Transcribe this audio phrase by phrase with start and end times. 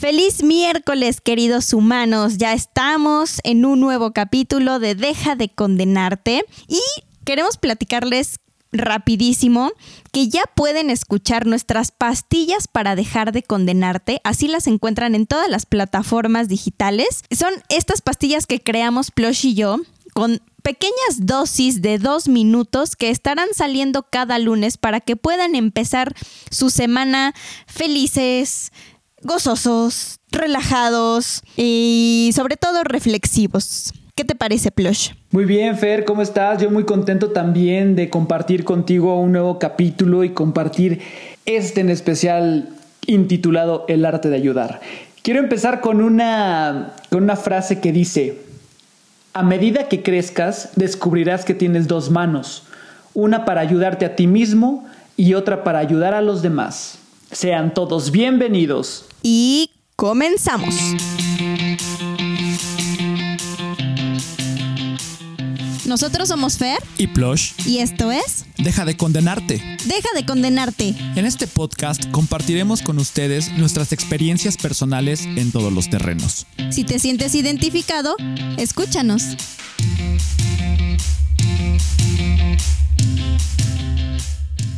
[0.00, 2.38] Feliz miércoles, queridos humanos.
[2.38, 6.80] Ya estamos en un nuevo capítulo de Deja de condenarte y
[7.26, 8.40] queremos platicarles
[8.72, 9.70] rapidísimo
[10.10, 14.22] que ya pueden escuchar nuestras pastillas para dejar de condenarte.
[14.24, 17.22] Así las encuentran en todas las plataformas digitales.
[17.30, 19.80] Son estas pastillas que creamos Plush y yo
[20.14, 26.14] con pequeñas dosis de dos minutos que estarán saliendo cada lunes para que puedan empezar
[26.50, 27.34] su semana
[27.66, 28.72] felices,
[29.22, 33.92] gozosos, relajados y sobre todo reflexivos.
[34.14, 35.12] ¿Qué te parece, Plush?
[35.30, 36.60] Muy bien, Fer, ¿cómo estás?
[36.60, 41.00] Yo muy contento también de compartir contigo un nuevo capítulo y compartir
[41.46, 42.68] este en especial
[43.06, 44.80] intitulado El arte de ayudar.
[45.22, 48.42] Quiero empezar con una, con una frase que dice,
[49.32, 52.64] a medida que crezcas, descubrirás que tienes dos manos,
[53.14, 56.98] una para ayudarte a ti mismo y otra para ayudar a los demás.
[57.32, 59.09] Sean todos bienvenidos.
[59.22, 60.74] Y comenzamos.
[65.86, 67.52] Nosotros somos Fer y Plush.
[67.66, 69.54] y esto es Deja de condenarte.
[69.86, 70.94] Deja de condenarte.
[71.16, 76.46] En este podcast compartiremos con ustedes nuestras experiencias personales en todos los terrenos.
[76.70, 78.14] Si te sientes identificado,
[78.56, 79.36] escúchanos.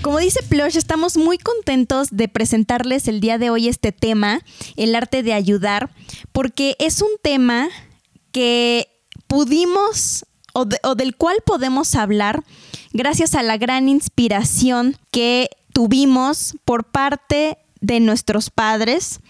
[0.03, 4.41] Como dice Plush, estamos muy contentos de presentarles el día de hoy este tema,
[4.77, 5.91] el arte de ayudar,
[6.33, 7.69] porque es un tema
[8.33, 8.89] que
[9.29, 12.43] pudimos o, o del cual podemos hablar
[12.93, 19.21] gracias a la gran inspiración que tuvimos por parte de nuestros padres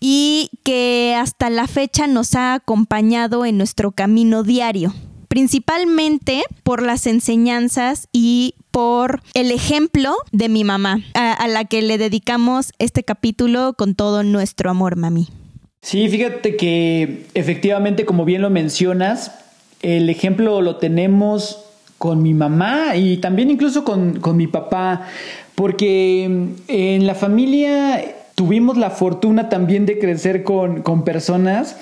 [0.00, 4.94] y que hasta la fecha nos ha acompañado en nuestro camino diario,
[5.28, 11.98] principalmente por las enseñanzas y por el ejemplo de mi mamá, a, la que le
[11.98, 15.28] dedicamos este capítulo con todo nuestro amor, mami.
[15.82, 19.32] Sí, fíjate que efectivamente, como bien lo mencionas,
[19.80, 21.64] el ejemplo lo tenemos
[21.98, 25.08] con mi mamá y también incluso con, con mi papá,
[25.54, 26.24] porque
[26.68, 31.76] en la familia tuvimos la fortuna también de crecer con, con personas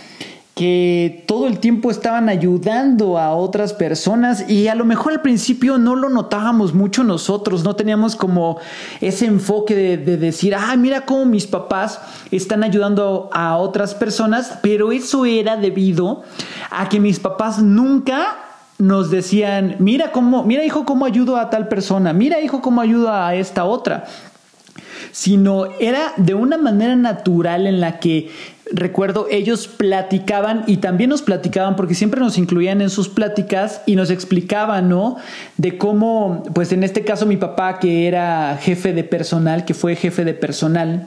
[0.57, 5.77] que todo el tiempo estaban ayudando a otras personas y a lo mejor al principio
[5.77, 8.59] no lo notábamos mucho nosotros, no teníamos como
[9.03, 12.01] ese enfoque de, de decir, ah, mira cómo mis papás
[12.31, 16.25] están ayudando a otras personas, pero eso era debido
[16.71, 18.39] a que mis papás nunca
[18.79, 23.13] nos decían, mira cómo, mira hijo cómo ayudo a tal persona, mira hijo cómo ayudo
[23.13, 24.07] a esta otra
[25.13, 28.31] sino era de una manera natural en la que
[28.73, 33.97] recuerdo ellos platicaban y también nos platicaban porque siempre nos incluían en sus pláticas y
[33.97, 35.17] nos explicaban, ¿no?
[35.57, 39.95] De cómo, pues en este caso mi papá que era jefe de personal, que fue
[39.97, 41.07] jefe de personal,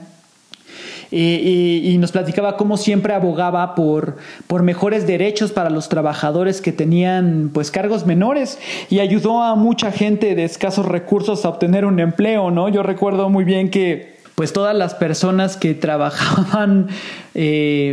[1.12, 4.16] y, y, y, nos platicaba cómo siempre abogaba por,
[4.46, 8.60] por mejores derechos para los trabajadores que tenían pues cargos menores
[8.90, 12.68] y ayudó a mucha gente de escasos recursos a obtener un empleo, ¿no?
[12.68, 14.09] Yo recuerdo muy bien que
[14.40, 16.88] pues todas las personas que trabajaban
[17.34, 17.90] eh,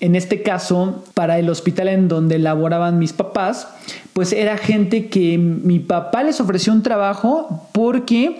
[0.00, 3.68] en este caso para el hospital en donde laboraban mis papás,
[4.14, 8.38] pues era gente que mi papá les ofreció un trabajo porque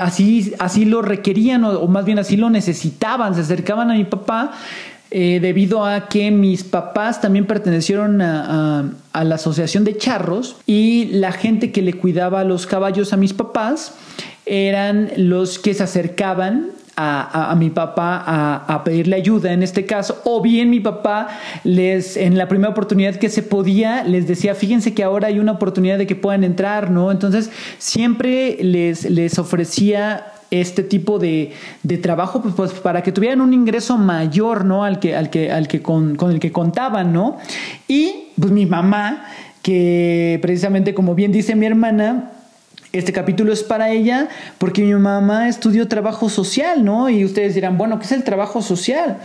[0.00, 4.52] así, así lo requerían o, más bien así lo necesitaban, se acercaban a mi papá
[5.10, 11.10] eh, debido a que mis papás también pertenecieron a, a, la asociación de charros y
[11.12, 13.92] la gente que le cuidaba los caballos a mis papás
[14.48, 19.86] eran los que se acercaban a, a, mi papá a, a, pedirle ayuda en este
[19.86, 21.28] caso, o bien mi papá
[21.62, 25.52] les, en la primera oportunidad que se podía, les decía, fíjense que ahora hay una
[25.52, 27.12] oportunidad de que puedan entrar, ¿no?
[27.12, 31.52] Entonces, siempre les, les ofrecía este tipo de,
[31.84, 34.82] de trabajo pues, pues, para que tuvieran un ingreso mayor, ¿no?
[34.82, 37.36] Al que, al que, al que con, con el que contaban, ¿no?
[37.86, 39.24] Y pues mi mamá,
[39.62, 42.32] que precisamente como bien dice mi hermana,
[42.98, 44.28] este capítulo es para ella
[44.58, 47.08] porque mi mamá estudió trabajo social, ¿no?
[47.08, 49.18] Y ustedes dirán, bueno, ¿qué es el trabajo social?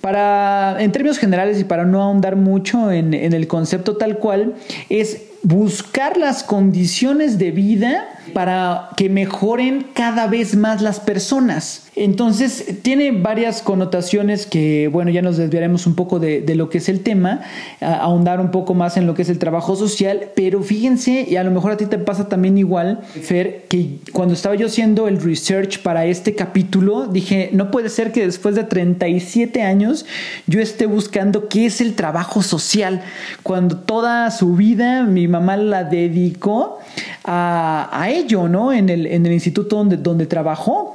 [0.00, 4.54] Para, en términos generales y para no ahondar mucho en, en el concepto tal cual,
[4.88, 8.04] es buscar las condiciones de vida
[8.34, 11.85] para que mejoren cada vez más las personas.
[11.96, 16.76] Entonces, tiene varias connotaciones que, bueno, ya nos desviaremos un poco de, de lo que
[16.76, 17.40] es el tema,
[17.80, 21.42] ahondar un poco más en lo que es el trabajo social, pero fíjense, y a
[21.42, 25.22] lo mejor a ti te pasa también igual, Fer, que cuando estaba yo haciendo el
[25.22, 30.04] research para este capítulo, dije, no puede ser que después de 37 años
[30.46, 33.02] yo esté buscando qué es el trabajo social,
[33.42, 36.78] cuando toda su vida mi mamá la dedicó
[37.24, 38.72] a, a ello, ¿no?
[38.72, 40.94] En el, en el instituto donde, donde trabajó.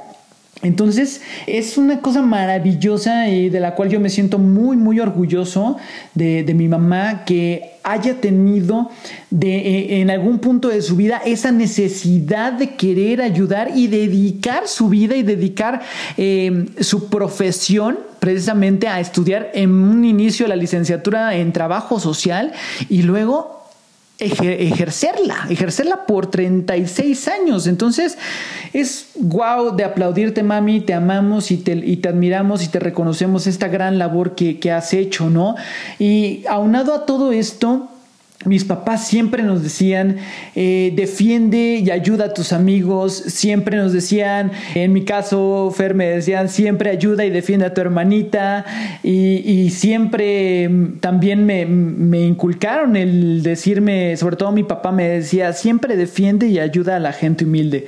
[0.62, 5.76] Entonces es una cosa maravillosa y de la cual yo me siento muy, muy orgulloso
[6.14, 8.88] de, mi mamá que haya tenido
[9.30, 14.68] de, eh, en algún punto de su vida esa necesidad de querer ayudar y dedicar
[14.68, 15.82] su vida y dedicar
[16.16, 22.52] eh, su profesión precisamente a estudiar en un inicio la licenciatura en trabajo social
[22.88, 23.61] y luego
[24.24, 27.66] ejercerla, ejercerla por 36 años.
[27.66, 28.18] Entonces
[28.72, 33.46] es guau de aplaudirte, mami, te amamos y te, y te admiramos y te reconocemos
[33.46, 35.56] esta gran labor que, que has hecho, ¿no?
[35.98, 37.88] Y aunado a todo esto,
[38.44, 40.16] mis papás siempre nos decían,
[40.54, 46.06] eh, defiende y ayuda a tus amigos, siempre nos decían, en mi caso, Fer me
[46.06, 48.64] decían, siempre ayuda y defiende a tu hermanita,
[49.02, 55.52] y, siempre mm, también me, me, inculcaron el decirme, sobre todo mi papá me decía,
[55.52, 57.86] siempre defiende y ayuda a la gente humilde.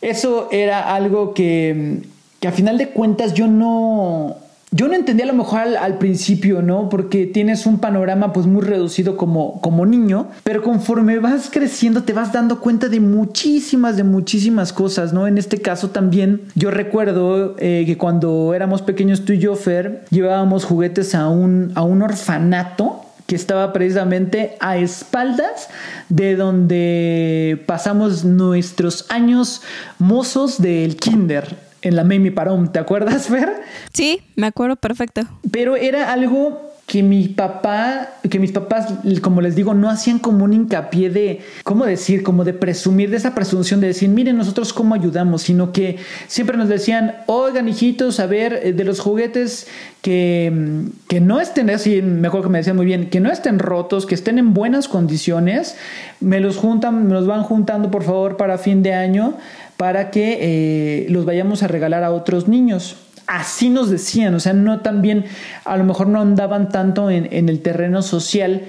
[0.00, 1.98] Eso era algo que,
[2.40, 4.38] que a final de cuentas yo no
[4.72, 6.88] yo no entendía a lo mejor al, principio, ¿no?
[6.88, 12.12] Porque tienes un panorama pues muy reducido como, como niño, pero conforme vas creciendo te
[12.12, 15.26] vas dando cuenta de muchísimas, de muchísimas cosas, ¿no?
[15.26, 20.04] En este caso también yo recuerdo eh, que cuando éramos pequeños tú y yo, Fer,
[20.10, 25.68] llevábamos juguetes a un, a un orfanato que estaba precisamente a espaldas
[26.08, 29.62] de donde pasamos nuestros años
[29.98, 33.50] mozos del kinder en la Mimi Parón, ¿te acuerdas, Fer?
[33.92, 35.22] Sí, me acuerdo perfecto.
[35.50, 38.92] Pero era algo que mi papá, que mis papás,
[39.22, 42.24] como les digo, no hacían como un hincapié de, ¿cómo decir?
[42.24, 46.56] Como de presumir, de esa presunción de decir, miren nosotros cómo ayudamos, sino que siempre
[46.56, 49.68] nos decían, oigan hijitos, a ver, eh, de los juguetes
[50.02, 54.04] que, que no estén así, mejor que me decían muy bien, que no estén rotos,
[54.04, 55.76] que estén en buenas condiciones,
[56.18, 59.36] me los juntan, me los van juntando por favor para fin de año
[59.80, 62.96] para que eh, los vayamos a regalar a otros niños.
[63.26, 65.24] Así nos decían, o sea, no también,
[65.64, 68.64] a lo mejor no andaban tanto en, el terreno social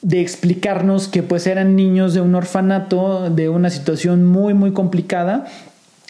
[0.00, 5.48] de explicarnos que pues eran niños de un orfanato, de una situación muy, muy complicada.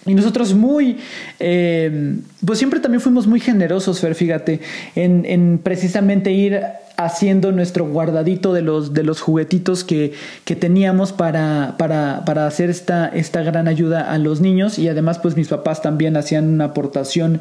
[0.06, 0.98] Y nosotros muy,
[1.40, 4.60] eh, pues siempre también fuimos muy generosos, Fer, fíjate,
[4.94, 6.60] en, en precisamente ir
[6.96, 10.12] haciendo nuestro guardadito de los, de los juguetitos que,
[10.44, 15.18] que teníamos para, para, para, hacer esta, esta gran ayuda a los niños y además
[15.18, 17.40] pues mis papás también hacían una aportación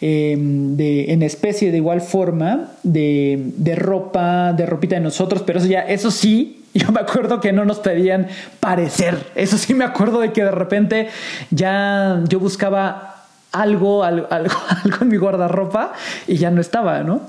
[0.00, 5.60] em, de, en especie de igual forma de, de ropa, de ropita de nosotros, pero
[5.60, 8.28] eso ya, eso sí, yo me acuerdo que no nos pedían
[8.60, 9.16] parecer.
[9.34, 11.08] Eso sí me acuerdo de que de repente
[11.50, 13.15] ya yo buscaba
[13.60, 15.92] algo, algo, algo, en mi guardarropa
[16.26, 17.20] y ya no estaba, ¿no?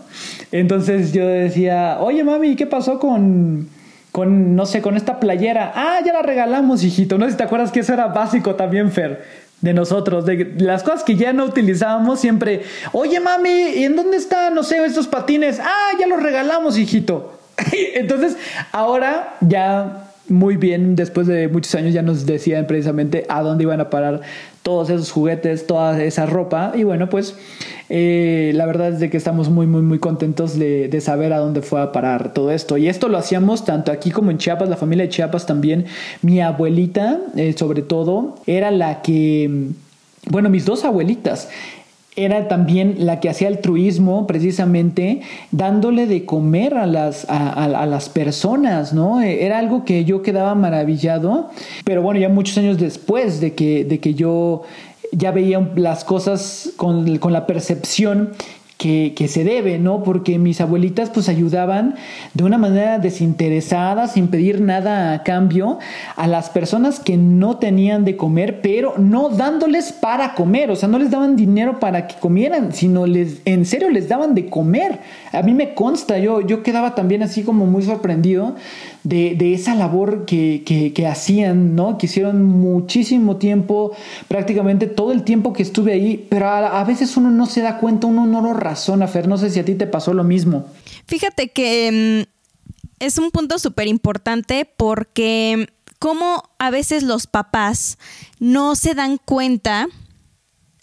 [0.51, 3.69] Entonces yo decía, oye mami, ¿qué pasó con,
[4.11, 5.73] con, no sé, con esta playera?
[5.75, 7.17] Ah, ya la regalamos, hijito.
[7.17, 10.83] No sé si te acuerdas que eso era básico también, Fer de nosotros, de las
[10.83, 15.07] cosas que ya no utilizábamos siempre, oye mami, ¿y en dónde están, no sé, estos
[15.07, 15.59] patines?
[15.59, 17.39] Ah, ya los regalamos, hijito.
[17.95, 18.37] Entonces,
[18.71, 23.79] ahora ya muy bien, después de muchos años ya nos decían precisamente a dónde iban
[23.79, 24.21] a parar
[24.61, 26.73] todos esos juguetes, toda esa ropa.
[26.75, 27.35] Y bueno, pues
[27.89, 31.61] eh, la verdad es de que estamos muy, muy, muy contentos de, saber a dónde
[31.61, 32.77] fue a parar todo esto.
[32.77, 35.85] Y esto lo hacíamos tanto aquí como en Chiapas, la familia de Chiapas también.
[36.21, 39.69] Mi abuelita, eh, sobre todo, era la que
[40.29, 41.49] bueno, mis dos abuelitas
[42.17, 45.21] era también la que hacía altruismo precisamente
[45.51, 49.21] dándole de comer a las, a, las personas, ¿no?
[49.21, 51.49] Era algo que yo quedaba maravillado,
[51.85, 54.63] pero bueno, ya muchos años después de que, de que yo
[55.11, 58.31] ya veía las cosas con, con la percepción
[58.77, 60.03] que, que, se debe, ¿no?
[60.03, 61.95] Porque mis abuelitas pues ayudaban
[62.33, 65.79] de una manera desinteresada, sin pedir nada a cambio,
[66.15, 70.87] a las personas que no tenían de comer, pero no dándoles para comer, o sea,
[70.87, 74.99] no les daban dinero para que comieran, sino les, en serio les daban de comer.
[75.31, 78.55] A mí me consta, yo, yo quedaba también así como muy sorprendido
[79.07, 81.97] de, esa labor que, hacían, ¿no?
[81.97, 83.91] Que hicieron muchísimo tiempo,
[84.27, 88.07] prácticamente todo el tiempo que estuve ahí, pero a, veces uno no se da cuenta,
[88.07, 90.65] uno no lo razona, Fer, no sé si a ti te pasó lo mismo.
[91.05, 95.67] Fíjate que mm, es un punto súper importante porque
[95.99, 97.97] como a veces los papás
[98.39, 99.87] no se dan cuenta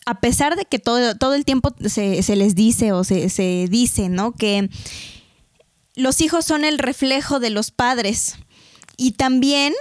[0.07, 4.09] a pesar de que todo, todo el tiempo se, les dice o se, se, dice,
[4.11, 4.33] ¿no?
[4.33, 4.69] Que
[5.95, 8.37] los hijos son el reflejo de los padres.
[8.99, 9.73] Y también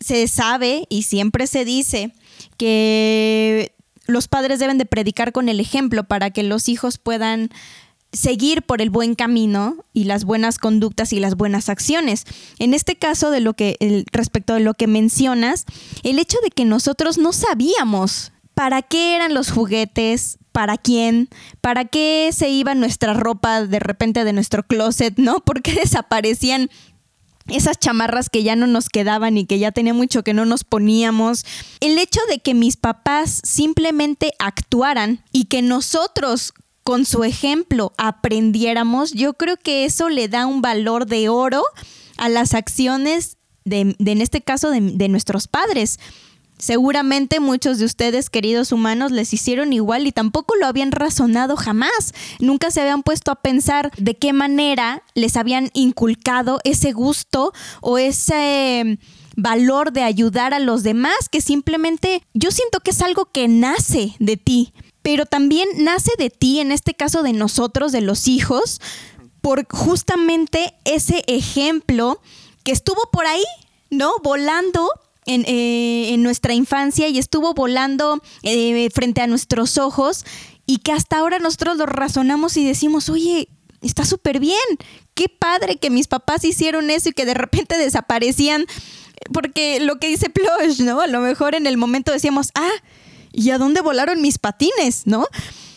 [0.00, 2.12] se sabe y siempre se dice
[2.56, 3.72] que
[4.06, 7.50] los padres deben de predicar con el ejemplo para que los hijos puedan
[8.12, 12.24] seguir por el buen camino y las buenas conductas y las buenas acciones.
[12.58, 15.64] En este caso de lo que respecto de lo que mencionas,
[16.02, 21.28] el hecho de que nosotros no sabíamos para qué eran los juguetes, para quién,
[21.60, 25.40] para qué se iba nuestra ropa de repente de nuestro closet, ¿no?
[25.44, 26.70] ¿Por qué desaparecían
[27.48, 30.64] esas chamarras que ya no nos quedaban y que ya tenía mucho que no nos
[30.64, 31.44] poníamos.
[31.80, 39.12] El hecho de que mis papás simplemente actuaran y que nosotros con su ejemplo aprendiéramos,
[39.12, 41.64] yo creo que eso le da un valor de oro
[42.16, 45.98] a las acciones de, en este caso, de, de nuestros padres.
[46.58, 52.14] Seguramente muchos de ustedes, queridos humanos, les hicieron igual y tampoco lo habían razonado jamás.
[52.38, 57.98] Nunca se habían puesto a pensar de qué manera les habían inculcado ese gusto o
[57.98, 58.98] ese
[59.36, 64.14] valor de ayudar a los demás, que simplemente yo siento que es algo que nace
[64.18, 64.72] de ti,
[65.02, 68.80] pero también nace de ti, en este caso de nosotros, de los hijos,
[69.42, 72.20] por justamente ese ejemplo
[72.64, 73.44] que estuvo por ahí,
[73.90, 74.14] ¿no?
[74.22, 74.90] Volando
[75.26, 80.24] eh, en, nuestra infancia y estuvo volando eh, frente a nuestros ojos
[80.66, 83.48] y que hasta ahora nosotros lo razonamos y decimos, oye,
[83.82, 84.58] está súper bien,
[85.14, 88.66] qué padre que mis papás hicieron eso y que de repente desaparecían,
[89.32, 91.00] porque lo que dice Plush, ¿no?
[91.00, 92.70] A lo mejor en el momento decíamos, ah,
[93.32, 95.26] ¿y a dónde volaron mis patines, no?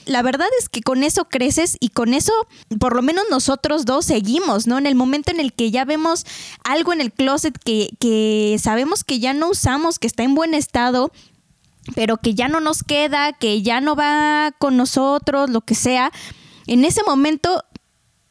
[0.09, 2.33] La verdad es que con eso creces y con eso,
[2.79, 4.77] por lo menos nosotros dos seguimos, ¿no?
[4.77, 6.25] En el momento en el que ya vemos
[6.63, 10.55] algo en el closet que, que sabemos que ya no usamos, que está en buen
[10.55, 11.11] estado,
[11.95, 16.11] pero que ya no nos queda, que ya no va con nosotros, lo que sea,
[16.65, 17.63] en ese momento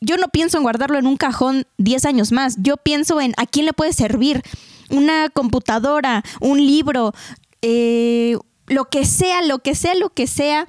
[0.00, 3.46] yo no pienso en guardarlo en un cajón 10 años más, yo pienso en a
[3.46, 4.42] quién le puede servir
[4.90, 7.14] una computadora, un libro,
[7.62, 10.66] eh, lo que sea, lo que sea, lo que sea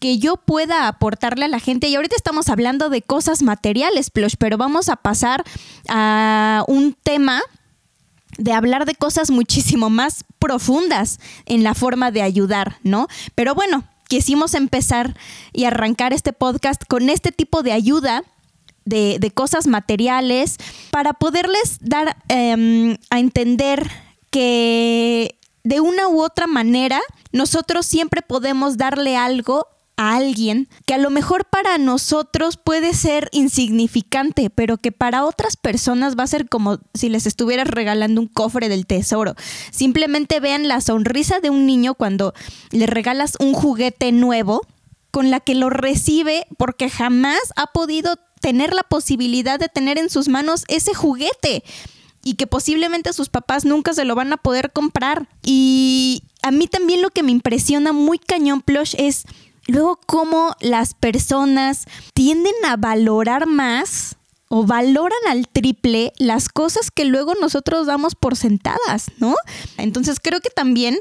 [0.00, 1.88] que yo pueda aportarle a la gente.
[1.88, 5.44] Y ahorita estamos hablando de cosas materiales, Plush, pero vamos a pasar
[5.88, 7.42] a un tema
[8.38, 13.08] de hablar de cosas muchísimo más profundas en la forma de ayudar, ¿no?
[13.34, 15.16] Pero bueno, quisimos empezar
[15.52, 18.22] y arrancar este podcast con este tipo de ayuda.
[18.84, 20.58] De, cosas materiales
[20.92, 23.90] para poderles dar em, a entender
[24.30, 27.00] que de una u otra manera
[27.32, 29.66] nosotros siempre podemos darle algo
[29.96, 35.56] a alguien que a lo mejor para nosotros puede ser insignificante, pero que para otras
[35.56, 39.34] personas va a ser como si les estuvieras regalando un cofre del tesoro.
[39.70, 42.34] Simplemente vean la sonrisa de un niño cuando
[42.70, 44.62] le regalas un juguete nuevo
[45.10, 50.10] con la que lo recibe porque jamás ha podido tener la posibilidad de tener en
[50.10, 51.64] sus manos ese juguete
[52.22, 55.28] y que posiblemente sus papás nunca se lo van a poder comprar.
[55.42, 59.26] Y a mí también lo que me impresiona muy cañón plush es
[59.66, 64.16] luego cómo las personas tienden a valorar más
[64.48, 69.34] o valoran al triple las cosas que luego nosotros damos por sentadas, ¿no?
[69.76, 70.98] Entonces creo que también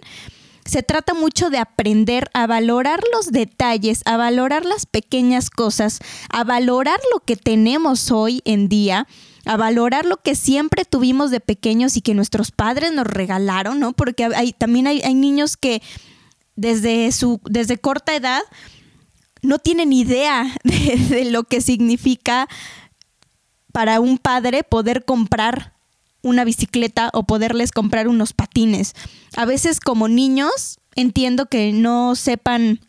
[0.65, 6.43] se trata mucho de aprender a valorar los detalles, a valorar las pequeñas cosas, a
[6.43, 9.07] valorar lo que tenemos hoy en día,
[9.45, 13.93] a valorar lo que siempre tuvimos de pequeños y que nuestros padres nos regalaron, ¿no?
[13.93, 15.83] Porque hay, también hay, hay niños que
[16.55, 18.41] desde, su, desde corta edad
[19.41, 22.47] no tienen idea de, lo que significa
[23.71, 25.73] para un padre poder comprar
[26.21, 28.93] una bicicleta o poderles comprar unos patines.
[29.35, 32.79] A veces como niños entiendo que no sepan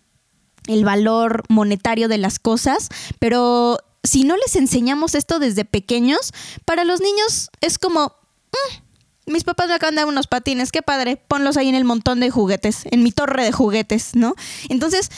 [0.67, 6.33] el valor monetario de las cosas, pero si no les enseñamos esto desde pequeños,
[6.65, 8.15] para los niños es como,
[8.53, 8.86] mm,
[9.27, 12.21] mis papás me acaban de dar unos patines, qué padre, ponlos ahí en el montón
[12.21, 14.35] de juguetes, en mi torre de juguetes, ¿no?
[14.69, 15.11] Entonces,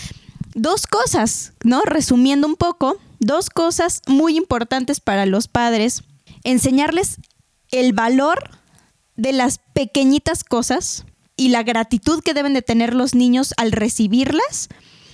[0.55, 1.83] dos cosas, ¿no?
[1.83, 6.05] Resumiendo un poco, dos cosas muy importantes para los padres,
[6.43, 7.19] enseñarles
[7.71, 8.51] el valor
[9.17, 11.05] de las pequeñitas cosas
[11.37, 14.69] y la gratitud que deben de tener los niños al recibirlas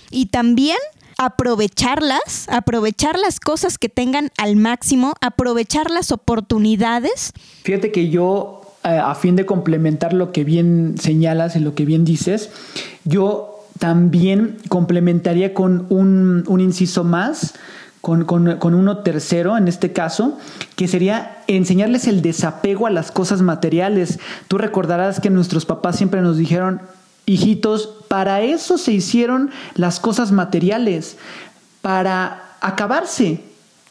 [0.09, 0.77] y también
[1.17, 7.31] aprovecharlas, aprovechar las cosas que tengan al máximo, aprovechar las oportunidades.
[7.63, 12.05] Fíjate que yo a fin de complementar lo que bien señalas y lo que bien
[12.05, 12.51] dices,
[13.03, 17.55] yo también complementaría con un, inciso más,
[18.01, 18.25] con,
[18.61, 20.37] uno tercero en este caso,
[20.75, 24.19] que sería enseñarles el desapego a las cosas materiales.
[24.47, 26.81] Tú recordarás que nuestros papás siempre nos dijeron,
[27.25, 31.17] hijitos, para eso se hicieron las cosas materiales,
[31.81, 33.41] para acabarse.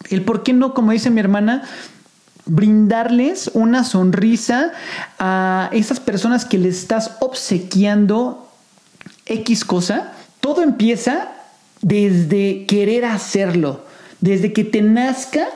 [0.08, 1.64] El por qué no, como dice mi hermana,
[2.46, 4.72] brindarles una sonrisa
[5.18, 8.48] a esas personas que les estás obsequiando
[9.26, 11.28] X cosa, todo empieza
[11.80, 13.80] desde querer hacerlo,
[14.20, 15.46] desde que te nazca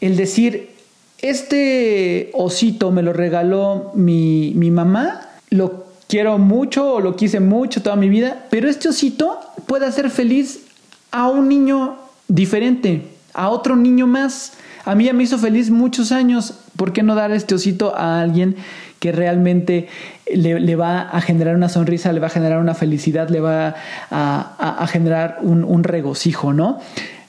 [0.00, 0.70] el decir,
[1.18, 7.82] este osito me lo regaló mi, mi mamá, lo quiero mucho o lo quise mucho
[7.82, 10.64] toda mi vida, pero este osito puede hacer feliz
[11.12, 11.96] a un niño
[12.28, 14.52] diferente, a otro niño más.
[14.84, 16.54] A mí ya me hizo feliz muchos años.
[16.76, 18.56] ¿Por qué no dar este osito a alguien
[18.98, 19.88] que realmente
[20.32, 23.74] le, va a generar una sonrisa, le va a generar una felicidad, le va
[24.10, 26.78] a, generar un, regocijo, ¿no?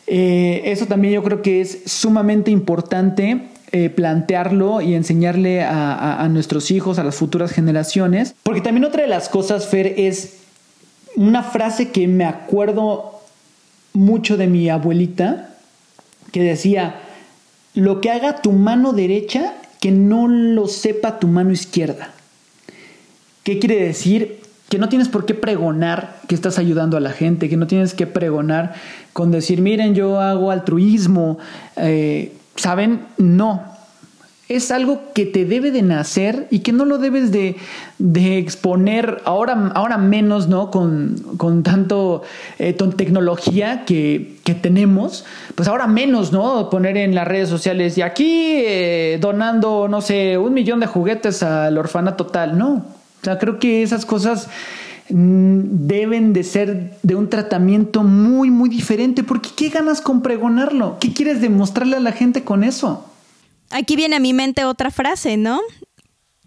[0.06, 6.70] Eh, eso también yo creo que es sumamente importante eh, plantearlo y enseñarle a, nuestros
[6.70, 8.36] hijos, a las futuras generaciones.
[8.44, 10.42] Porque también otra de las cosas, Fer, es
[11.16, 13.20] una frase que me acuerdo
[13.94, 15.56] mucho de mi abuelita,
[16.32, 17.02] que decía,
[17.74, 22.12] lo que haga tu mano derecha, que no lo sepa tu mano izquierda.
[23.44, 24.40] ¿Qué quiere decir?
[24.70, 27.94] Que no tienes por qué pregonar que estás ayudando a la gente, que no tienes
[27.94, 28.74] que pregonar
[29.12, 31.38] con decir, miren, yo hago altruismo.
[31.76, 33.02] Eh, ¿Saben?
[33.18, 33.64] No,
[34.56, 37.56] es algo que te debe de nacer y que no lo debes de,
[38.38, 40.72] exponer ahora, ahora menos, ¿no?
[40.72, 42.24] Con, tanto
[42.60, 46.70] eh, tecnología que, tenemos, pues ahora menos, ¿no?
[46.70, 51.44] Poner en las redes sociales y aquí eh, donando, no sé, un millón de juguetes
[51.44, 52.74] al orfanato total, no.
[52.76, 54.48] O sea, creo que esas cosas
[55.10, 60.98] mm, deben de ser de un tratamiento muy, muy diferente, porque ¿qué ganas con pregonarlo?
[61.00, 63.06] ¿Qué quieres demostrarle a la gente con eso?
[63.70, 65.62] Aquí viene a mi mente otra frase, ¿no?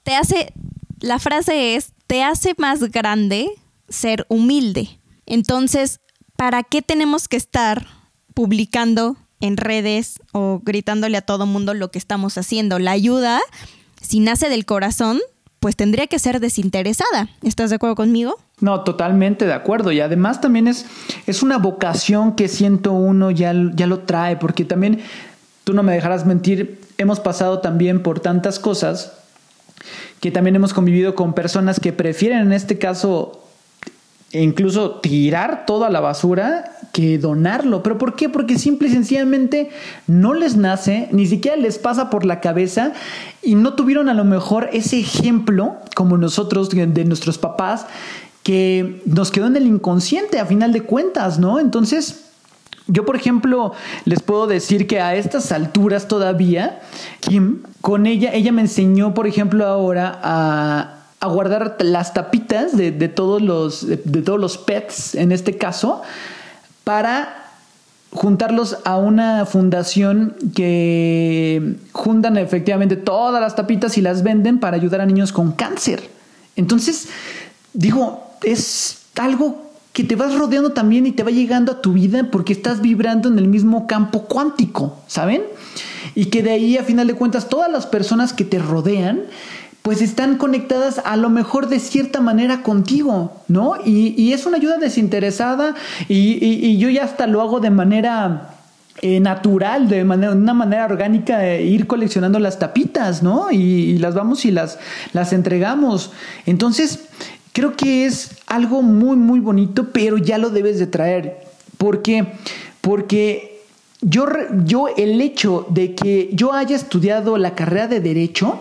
[0.02, 0.52] Te hace,
[1.00, 3.49] la frase es, te hace más grande
[3.88, 5.00] ser humilde.
[5.26, 6.00] Entonces,
[6.37, 7.87] ¿para qué tenemos que estar
[8.35, 12.78] publicando en redes o gritándole a todo mundo lo que estamos haciendo?
[12.78, 13.40] La ayuda,
[14.00, 15.20] si nace del corazón,
[15.61, 17.28] pues tendría que ser desinteresada.
[17.42, 18.37] ¿Estás de acuerdo conmigo?
[18.61, 19.90] No, totalmente de acuerdo.
[19.90, 20.87] Y además también es,
[21.26, 25.00] es una vocación que siento uno ya, ya lo trae, porque también
[25.64, 29.12] tú no me dejarás mentir, hemos pasado también por tantas cosas
[30.20, 33.42] que también hemos convivido con personas que prefieren en este caso
[34.32, 37.82] incluso tirar todo a la basura que donarlo.
[37.82, 38.28] ¿Pero por qué?
[38.28, 39.70] Porque simple y sencillamente
[40.06, 42.92] no les nace, ni siquiera les pasa por la cabeza
[43.42, 47.87] y no tuvieron a lo mejor ese ejemplo como nosotros de nuestros papás
[48.42, 51.59] que nos quedó en el inconsciente a final de cuentas, ¿no?
[51.59, 52.25] Entonces,
[52.88, 53.72] yo, por ejemplo,
[54.05, 56.81] les puedo decir que a estas alturas todavía,
[57.20, 60.92] Kim, con ella, ella me enseñó, por ejemplo, ahora a,
[61.29, 66.03] guardar las tapitas de, todos los, de, todos los pets, en este caso,
[66.85, 67.51] para
[68.12, 75.01] juntarlos a una fundación que juntan efectivamente todas las tapitas y las venden para ayudar
[75.01, 76.09] a niños con cáncer.
[76.55, 77.09] Entonces,
[77.72, 79.65] digo, es algo
[79.96, 83.30] que te vas rodeando también y te va llegando a tu vida porque estás vibrando
[83.30, 85.42] en el mismo campo cuántico, ¿saben?
[86.14, 89.22] Y que de ahí a final de cuentas todas las personas que te rodean
[89.80, 93.76] pues están conectadas a lo mejor de cierta manera contigo, ¿no?
[93.87, 95.74] Y, es una ayuda desinteresada
[96.11, 98.50] y, yo ya hasta lo hago de manera
[99.00, 103.50] eh, natural, de manera, una manera orgánica, de ir coleccionando las tapitas, ¿no?
[103.50, 104.78] Y, y, las vamos y las,
[105.14, 106.11] las entregamos.
[106.44, 107.09] Entonces,
[107.57, 111.38] Creo que es algo muy, muy bonito, pero ya lo debes de traer.
[111.79, 112.35] ¿Por qué?
[112.83, 113.62] Porque
[114.03, 114.27] yo,
[114.66, 118.59] yo el hecho de que yo haya estudiado la carrera de derecho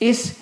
[0.00, 0.34] es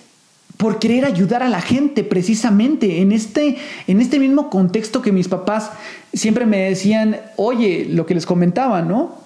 [0.56, 5.28] por querer ayudar a la gente precisamente en este, en este mismo contexto que mis
[5.28, 5.72] papás
[6.14, 9.18] siempre me decían, oye, lo que les comentaba, ¿no?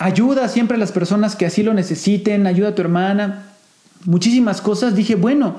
[0.00, 3.52] Ayuda siempre a las personas que así lo necesiten, ayuda a tu hermana,
[4.04, 4.96] muchísimas cosas.
[4.96, 5.58] Dije, bueno,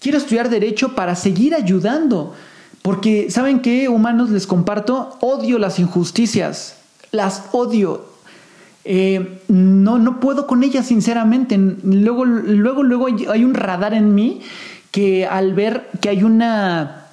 [0.00, 2.34] Quiero estudiar derecho para seguir ayudando.
[2.82, 4.30] Porque, ¿saben qué, humanos?
[4.30, 6.76] Les comparto, odio las injusticias.
[7.10, 8.06] Las odio.
[8.84, 11.58] Eh, no, no puedo con ellas, sinceramente.
[11.58, 14.40] Luego, luego, luego hay un radar en mí
[14.90, 17.04] que al ver que hay una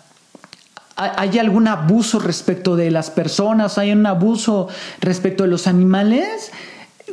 [0.98, 4.69] hay algún abuso respecto de las personas, hay un abuso
[5.02, 6.52] respecto de los animales,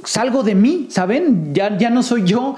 [0.05, 1.53] salgo de mí, ¿saben?
[1.53, 2.55] Ya, ya no soy yo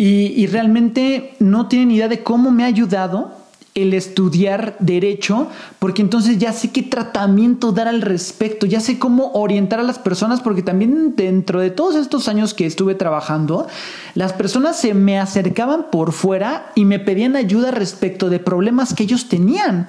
[0.00, 3.32] y, realmente no tienen idea de cómo me ha ayudado
[3.74, 5.48] el estudiar derecho,
[5.80, 9.98] porque entonces ya sé qué tratamiento dar al respecto, ya sé cómo orientar a las
[9.98, 13.66] personas, porque también dentro de todos estos años que estuve trabajando,
[14.14, 19.02] las personas se me acercaban por fuera y me pedían ayuda respecto de problemas que
[19.02, 19.88] ellos tenían.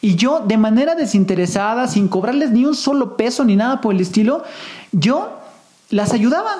[0.00, 4.00] Y yo, de manera desinteresada, sin cobrarles ni un solo peso ni nada por el
[4.00, 4.42] estilo,
[4.90, 5.38] yo
[5.90, 6.50] las ayudaba,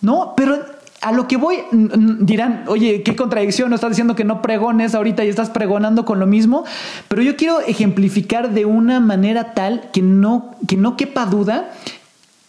[0.00, 0.34] ¿no?
[0.36, 4.94] Pero a lo que voy, dirán, oye, qué contradicción, no estás diciendo que no pregones
[4.94, 6.64] ahorita y estás pregonando con lo mismo,
[7.08, 11.72] pero yo quiero ejemplificar de una manera tal que no, que no quepa duda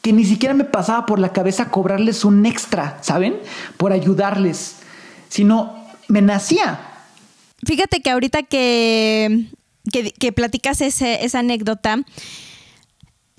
[0.04, 3.38] que ni siquiera me pasaba por la cabeza cobrarles un extra, ¿saben?
[3.78, 4.76] Por ayudarles,
[5.30, 6.80] sino me nacía.
[7.66, 9.46] Fíjate que ahorita que,
[10.20, 12.04] que, platicas esa anécdota,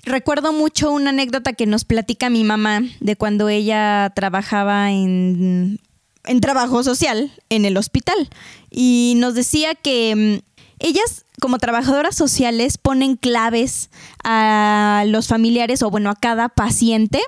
[0.05, 5.79] recuerdo mucho una anécdota que nos platica mi mamá de cuando ella trabajaba en,
[6.23, 8.29] en trabajo social en el hospital.
[8.69, 13.89] Y nos decía que mm, ellas como trabajadoras sociales ponen claves
[14.23, 17.19] a los familiares o bueno a cada paciente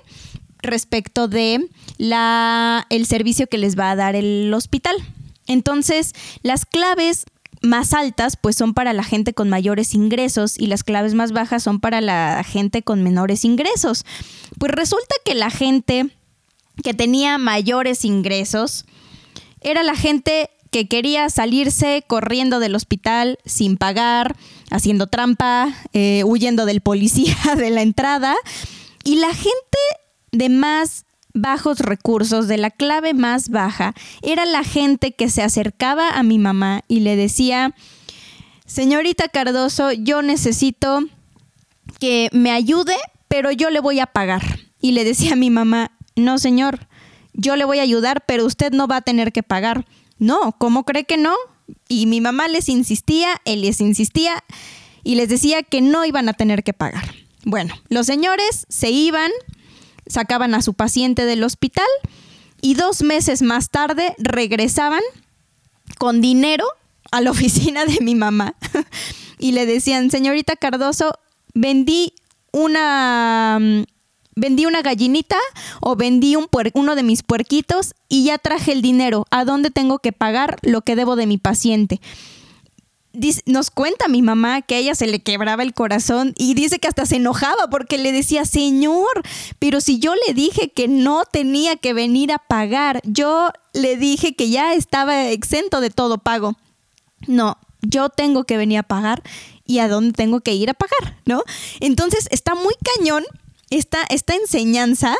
[0.62, 4.96] respecto de la, el servicio que les va a dar el hospital.
[5.46, 7.26] Entonces, las claves
[7.62, 11.64] más altas pues son para la gente con mayores ingresos y las claves más bajas
[11.64, 14.06] son para la gente con menores ingresos.
[14.60, 16.10] Pues resulta que la gente
[16.84, 18.86] que tenía mayores ingresos
[19.62, 24.36] era la gente que quería salirse corriendo del hospital sin pagar,
[24.70, 28.36] haciendo trampa, eh, huyendo del policía de la entrada.
[29.04, 29.78] Y la gente
[30.32, 31.07] de más
[31.38, 36.40] bajos recursos, de la clave más baja, era la gente que se acercaba a mi
[36.40, 37.74] mamá y le decía,
[38.66, 41.02] señorita Cardoso, yo necesito
[42.00, 42.96] que me ayude,
[43.28, 44.60] pero yo le voy a pagar.
[44.80, 46.88] Y le decía a mi mamá, no señor,
[47.34, 49.86] yo le voy a ayudar, pero usted no va a tener que pagar.
[50.20, 51.36] No, ¿cómo cree que no?
[51.88, 54.44] Y mi mamá les insistía, él les insistía
[55.04, 57.16] y les decía que no iban a tener que pagar.
[57.46, 59.32] Bueno, los señores se iban,
[60.10, 61.88] sacaban a su paciente del hospital
[62.62, 65.02] y dos meses más tarde regresaban
[65.98, 66.66] con dinero
[67.12, 68.56] a la oficina de mi mamá
[69.40, 71.12] y le decían, señorita Cardoso,
[71.54, 72.14] vendí
[72.52, 73.60] una
[74.36, 75.38] vendí una gallinita
[75.82, 79.26] o vendí un uno de mis puerquitos y ya traje el dinero.
[79.32, 82.00] ¿A dónde tengo que pagar lo que debo de mi paciente?
[83.46, 86.88] Nos cuenta mi mamá que a ella se le quebraba el corazón y dice que
[86.88, 89.24] hasta se enojaba porque le decía, Señor,
[89.60, 94.36] pero si yo le dije que no tenía que venir a pagar, yo le dije
[94.36, 96.56] que ya estaba exento de todo pago.
[97.28, 99.24] No, yo tengo que venir a pagar
[99.66, 101.44] y a dónde tengo que ir a pagar, ¿no?
[101.80, 103.24] Entonces está muy cañón
[103.70, 105.16] esta, esta enseñanza.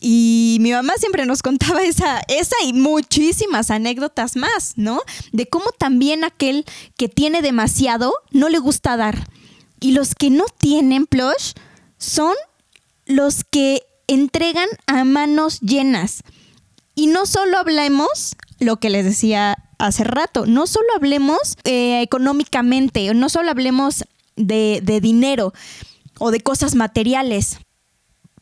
[0.00, 5.00] Y mi mamá siempre nos contaba esa, esa y muchísimas anécdotas más, ¿no?
[5.32, 6.64] De cómo también aquel
[6.96, 9.28] que tiene demasiado no le gusta dar.
[9.80, 11.52] Y los que no tienen plush
[11.98, 12.34] son
[13.06, 16.22] los que entregan a manos llenas.
[16.94, 23.12] Y no solo hablemos, lo que les decía hace rato, no solo hablemos eh, económicamente,
[23.14, 24.04] no solo hablemos
[24.36, 25.52] de, de dinero
[26.18, 27.58] o de cosas materiales,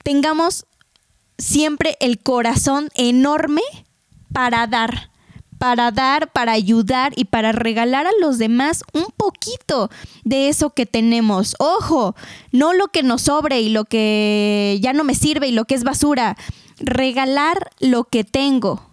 [0.02, 0.64] tengamos
[1.38, 3.62] siempre el corazón enorme
[4.32, 5.10] para dar,
[5.58, 9.90] para dar, para ayudar y para regalar a los demás un poquito
[10.24, 11.56] de eso que tenemos.
[11.58, 12.14] Ojo,
[12.52, 15.74] no lo que nos sobre y lo que ya no me sirve y lo que
[15.74, 16.36] es basura.
[16.78, 18.90] Regalar lo que tengo.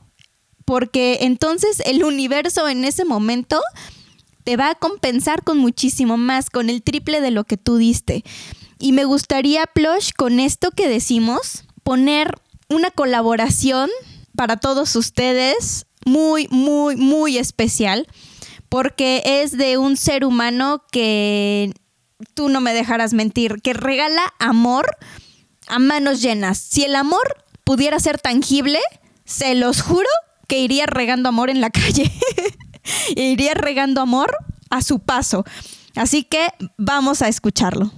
[0.66, 3.62] Porque entonces el universo en ese momento
[4.44, 8.24] te va a compensar con muchísimo más, con el triple de lo que tú diste.
[8.80, 12.36] Y me gustaría, Plush, con esto que decimos, poner
[12.70, 13.90] una colaboración
[14.36, 18.08] para todos ustedes muy, muy, muy especial,
[18.70, 21.74] porque es de un ser humano que
[22.34, 24.98] tú no me dejarás mentir, que regala amor
[25.68, 26.58] a manos llenas.
[26.58, 28.80] Si el amor pudiera ser tangible,
[29.26, 30.10] se los juro
[30.48, 32.12] que iría regando amor en la calle.
[33.16, 34.36] iría regando amor
[34.70, 35.46] a su paso.
[35.96, 37.92] Así que vamos a escucharlo.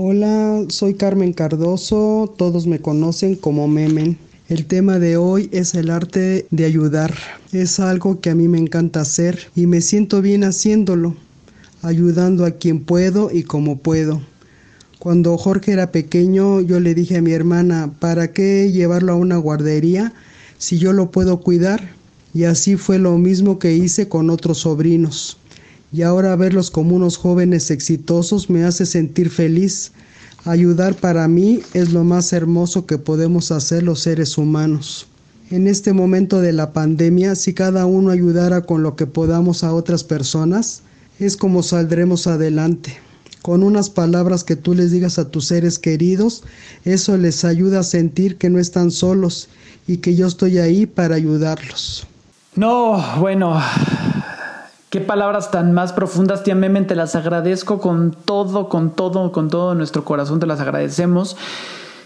[0.00, 4.16] Hola, soy Carmen Cardoso, todos me conocen como Memen.
[4.48, 7.12] El tema de hoy es el arte de ayudar.
[7.50, 11.16] Es algo que a mí me encanta hacer y me siento bien haciéndolo,
[11.82, 14.22] ayudando a quien puedo y como puedo.
[15.00, 19.36] Cuando Jorge era pequeño yo le dije a mi hermana, ¿para qué llevarlo a una
[19.36, 20.12] guardería
[20.58, 21.90] si yo lo puedo cuidar?
[22.32, 25.38] Y así fue lo mismo que hice con otros sobrinos
[25.92, 29.92] y ahora verlos como unos jóvenes exitosos me hace sentir feliz.
[30.44, 35.06] Ayudar para mí es lo más hermoso que podemos hacer los seres humanos.
[35.50, 39.72] En este momento de la pandemia, si cada uno ayudara con lo que podamos a
[39.72, 40.82] otras personas,
[41.18, 42.98] es como saldremos adelante.
[43.40, 46.42] Con unas palabras que tú les digas a tus seres queridos,
[46.84, 49.48] eso les ayuda a sentir que no están solos
[49.86, 52.06] y que yo estoy ahí para ayudarlos.
[52.54, 53.58] No, bueno,
[54.90, 59.50] Qué palabras tan más profundas, tía Memen, te las agradezco con todo, con todo, con
[59.50, 61.36] todo nuestro corazón, te las agradecemos.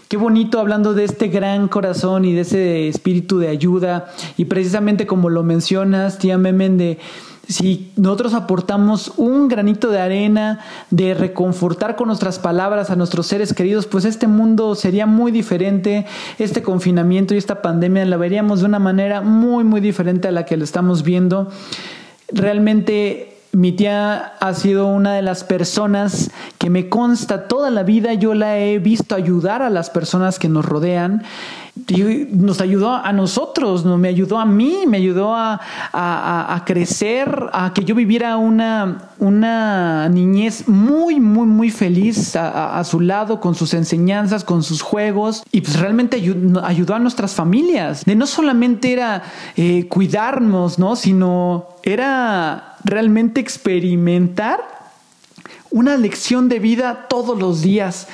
[0.09, 4.11] Qué bonito hablando de este gran corazón y de ese espíritu de ayuda.
[4.35, 6.99] Y precisamente como lo mencionas, tía Memen, de
[7.47, 13.53] si nosotros aportamos un granito de arena, de reconfortar con nuestras palabras a nuestros seres
[13.53, 16.05] queridos, pues este mundo sería muy diferente.
[16.37, 20.43] Este confinamiento y esta pandemia la veríamos de una manera muy, muy diferente a la
[20.43, 21.47] que lo estamos viendo
[22.33, 28.13] realmente mi tía ha sido una de las personas que me consta toda la vida,
[28.15, 31.23] yo la he visto ayudar a las personas que nos rodean.
[31.87, 37.83] Y nos ayudó a nosotros, me ayudó a mí, me ayudó a, crecer, a que
[37.83, 44.43] yo viviera una, una niñez muy, muy, muy feliz a, su lado, con sus enseñanzas,
[44.43, 48.05] con sus juegos, y pues realmente ayudó, a nuestras familias.
[48.05, 49.23] De no solamente era
[49.55, 50.95] eh, cuidarnos, ¿no?
[50.95, 54.61] Sino era realmente experimentar
[55.69, 58.07] una lección de vida todos los días.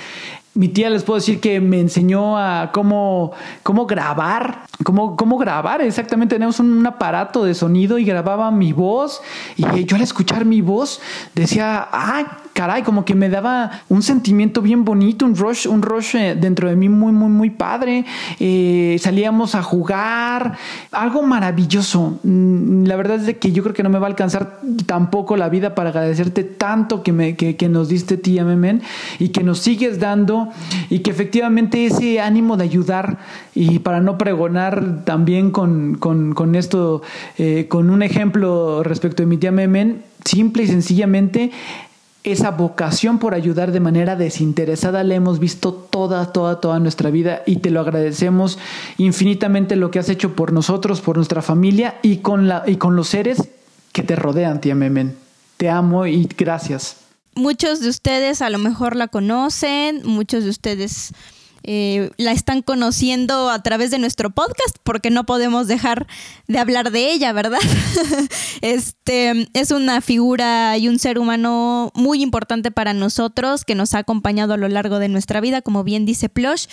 [0.60, 3.32] Mi tía les puedo decir que me enseñó a cómo,
[3.63, 5.82] cómo grabar, cómo, cómo grabar.
[5.82, 9.22] Exactamente, tenemos un, aparato de sonido y grababa mi voz.
[9.56, 11.00] Y yo al escuchar mi voz
[11.34, 16.17] decía, ah, caray, como que me daba un sentimiento bien bonito, un rush, un rush
[16.17, 18.04] eh, dentro de mí muy, muy, muy padre.
[18.38, 20.58] Eh, salíamos a jugar,
[20.91, 22.19] algo maravilloso.
[22.22, 25.38] Mm, la verdad es de que yo creo que no me va a alcanzar tampoco
[25.38, 28.82] la vida para agradecerte tanto que, me, que, nos diste, tía Memen,
[29.19, 30.49] y que nos sigues dando,
[30.90, 33.20] y que efectivamente ese ánimo de ayudar,
[33.56, 37.02] y para no pregonar también con, con, esto,
[37.38, 41.52] eh, con un ejemplo respecto de mi tía Memen, simple y sencillamente
[42.24, 47.44] esa vocación por ayudar de manera desinteresada la hemos visto toda, toda, toda nuestra vida
[47.46, 48.60] y te lo agradecemos
[48.98, 52.96] infinitamente lo que has hecho por nosotros, por nuestra familia y con, la, y con
[52.96, 53.50] los seres
[53.94, 55.16] que te rodean, tía Memen.
[55.58, 57.09] Te amo y gracias.
[57.36, 61.13] Muchos de ustedes a lo mejor la conocen, muchos de ustedes
[61.63, 66.08] eh, la están conociendo a través de nuestro podcast, porque no podemos dejar
[66.48, 67.60] de hablar de ella, ¿verdad?
[68.62, 74.00] este es una figura y un ser humano muy importante para nosotros que nos ha
[74.00, 76.68] acompañado a lo largo de nuestra vida, como bien dice Plush.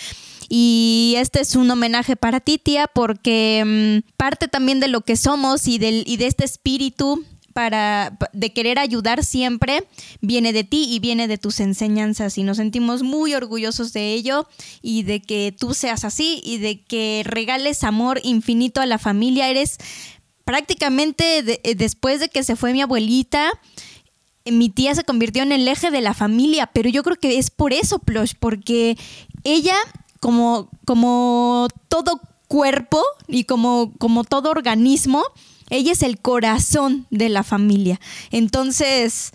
[0.49, 5.17] Y este es un homenaje para ti, tía, porque mm, parte también de lo que
[5.17, 7.25] somos y, del, y de este espíritu
[7.57, 9.87] para, de querer ayudar siempre
[10.21, 14.47] viene de ti y viene de tus enseñanzas y nos sentimos muy orgullosos de ello
[14.83, 19.49] y de que tú seas así y de que regales amor infinito a la familia.
[19.49, 19.79] Eres
[20.45, 23.49] prácticamente eh, después de que se fue mi abuelita,
[24.45, 27.49] mi tía se convirtió en el eje de la familia, pero yo creo que es
[27.49, 28.99] por eso, Plush, porque
[29.43, 29.77] ella,
[30.19, 35.23] como, como todo cuerpo y como, como todo organismo,
[35.69, 37.99] ella es el corazón de la familia.
[38.31, 39.31] Entonces,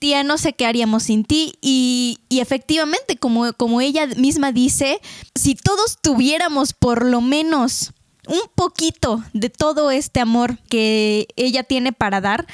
[0.00, 1.54] tía, no sé qué haríamos sin ti.
[1.60, 5.00] Y, efectivamente, como, como ella misma dice,
[5.36, 7.92] si todos tuviéramos por lo menos
[8.26, 12.46] un poquito de todo este amor que ella tiene para dar,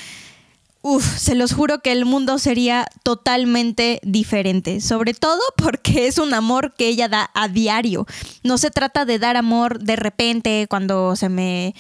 [0.89, 6.33] Uf, se los juro que el mundo sería totalmente diferente, sobre todo porque es un
[6.33, 8.07] amor que ella da a diario.
[8.45, 11.75] No se trata de dar amor de repente cuando se me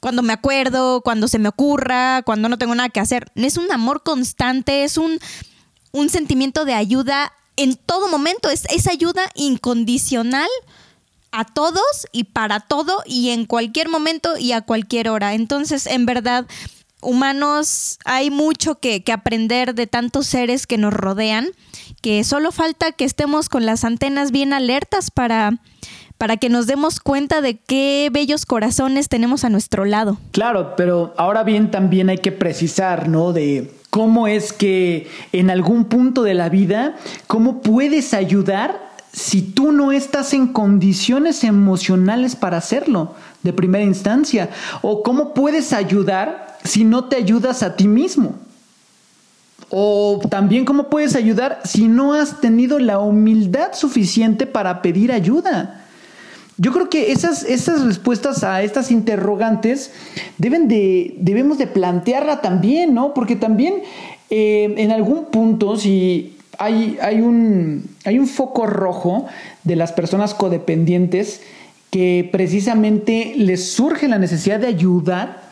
[0.00, 3.30] cuando me acuerdo, cuando se me ocurra, cuando no tengo nada que hacer.
[3.34, 5.18] Es un amor constante, es un,
[5.92, 10.48] un sentimiento de ayuda en todo momento, es, esa ayuda incondicional
[11.32, 15.34] a todos y para todo y en cualquier momento y a cualquier hora.
[15.34, 16.46] Entonces, en verdad,
[17.00, 21.48] humanos, hay mucho que, que, aprender de tantos seres que nos rodean,
[22.00, 25.58] que solo falta que estemos con las antenas bien alertas para
[26.18, 30.18] para que nos demos cuenta de qué bellos corazones tenemos a nuestro lado.
[30.32, 33.32] Claro, pero ahora bien también hay que precisar, ¿no?
[33.32, 39.72] De cómo es que en algún punto de la vida, cómo puedes ayudar si tú
[39.72, 44.50] no estás en condiciones emocionales para hacerlo de primera instancia?
[44.82, 48.34] ¿O cómo puedes ayudar si no te ayudas a ti mismo?
[49.70, 55.85] O también cómo puedes ayudar si no has tenido la humildad suficiente para pedir ayuda.
[56.58, 59.92] Yo creo que esas, esas respuestas a estas interrogantes
[60.38, 63.12] deben de, debemos de plantearla también, ¿no?
[63.12, 63.82] Porque también
[64.30, 69.26] eh, en algún punto, si hay, hay, un, hay un foco rojo
[69.64, 71.42] de las personas codependientes
[71.90, 75.42] que precisamente les surge la necesidad de ayudar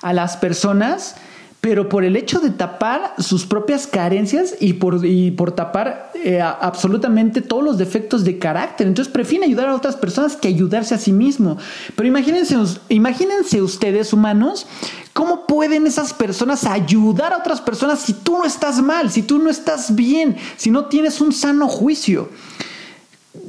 [0.00, 1.16] a las personas
[1.64, 5.00] pero por el hecho de tapar sus propias carencias y por,
[5.34, 8.86] por tapar eh, absolutamente todos los defectos de carácter.
[8.86, 11.56] Entonces prefieren ayudar a otras personas que ayudarse a sí mismo.
[11.96, 12.58] Pero imagínense,
[12.90, 14.66] imagínense ustedes, humanos,
[15.14, 19.38] cómo pueden esas personas ayudar a otras personas si tú no estás mal, si tú
[19.38, 22.28] no estás bien, si no tienes un sano juicio.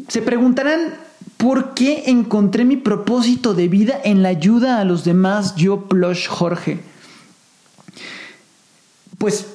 [0.08, 0.94] Se preguntarán,
[1.36, 6.30] ¿por qué encontré mi propósito de vida en la ayuda a los demás, yo, Plush
[6.30, 6.95] Jorge?
[9.26, 9.48] Pues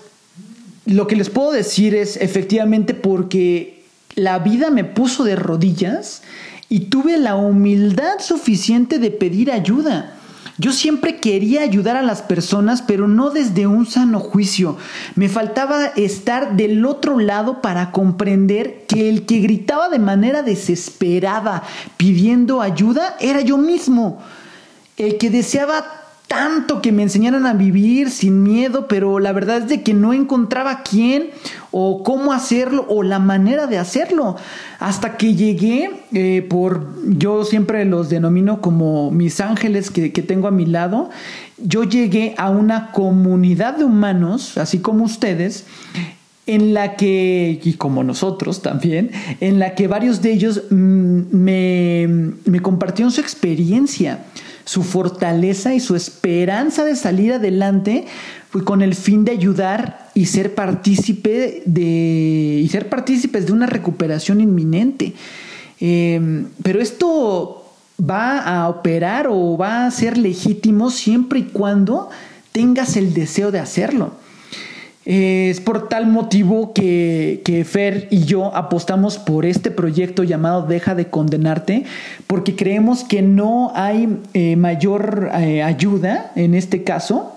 [0.85, 3.85] lo que les puedo decir es efectivamente porque
[4.17, 6.23] la vida me puso de rodillas
[6.69, 10.17] y tuve la humildad suficiente de pedir ayuda.
[10.59, 14.77] Yo siempre quería ayudar a las personas, pero no desde un sano juicio.
[15.15, 21.63] Me faltaba estar del otro lado para comprender que el que gritaba de manera desesperada
[21.97, 24.21] pidiendo ayuda era yo mismo.
[24.97, 26.00] El que deseaba
[26.31, 30.13] tanto que me enseñaran a vivir sin miedo, pero la verdad es de que no
[30.13, 31.31] encontraba quién
[31.73, 34.37] o cómo hacerlo o la manera de hacerlo.
[34.79, 36.87] Hasta que llegué eh, por,
[37.19, 41.11] yo siempre los denomino como mis ángeles que, tengo a mi lado,
[41.59, 45.67] yo llegué a una comunidad de humanos, así como ustedes,
[46.47, 52.63] en la que, y como nosotros también, en la que varios de ellos mm, me
[52.63, 54.21] compartieron su experiencia
[54.71, 58.07] su fortaleza y su esperanza de salir adelante
[58.51, 63.67] fue con el fin de ayudar y ser partícipe de y ser partícipes de una
[63.67, 65.15] recuperación inminente.
[65.81, 67.65] Em, pero esto
[67.99, 72.09] va a operar o va a ser legítimo siempre y cuando
[72.53, 74.13] tengas el deseo de hacerlo.
[75.07, 81.07] Es por tal motivo que, Fer y yo apostamos por este proyecto llamado Deja de
[81.07, 81.85] condenarte,
[82.27, 87.35] porque creemos que no hay eh, mayor eh, ayuda en este caso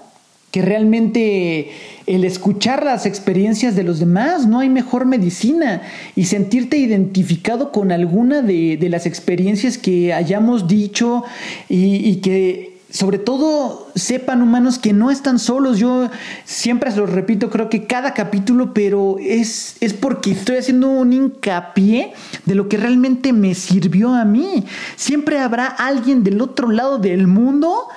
[0.51, 1.71] que realmente
[2.05, 5.81] el escuchar las experiencias de los demás, no hay mejor medicina
[6.15, 11.23] y sentirte identificado con alguna de, las experiencias que hayamos dicho
[11.69, 15.79] y que sobre todo sepan humanos que no están solos.
[15.79, 16.11] Yo
[16.45, 21.11] siempre se lo repito, creo que cada capítulo, pero es, es porque estoy haciendo un
[21.11, 22.13] hincapié
[22.45, 24.65] de lo que realmente me sirvió a mí.
[24.95, 27.87] Siempre habrá alguien del otro lado del mundo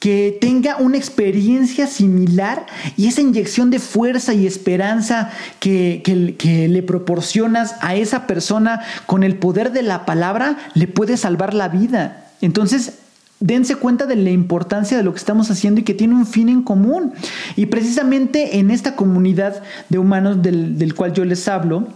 [0.00, 6.82] que tenga una experiencia similar y esa inyección de fuerza y esperanza que, que, le
[6.82, 12.26] proporcionas a esa persona con el poder de la palabra le puede salvar la vida.
[12.40, 12.94] Entonces,
[13.40, 16.48] dense cuenta de la importancia de lo que estamos haciendo y que tiene un fin
[16.48, 17.12] en común.
[17.56, 21.88] Y precisamente en esta comunidad de humanos del, cual yo les hablo,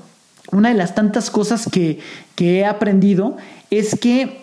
[0.50, 2.00] una de las tantas cosas que,
[2.34, 3.36] que he aprendido
[3.70, 4.42] es que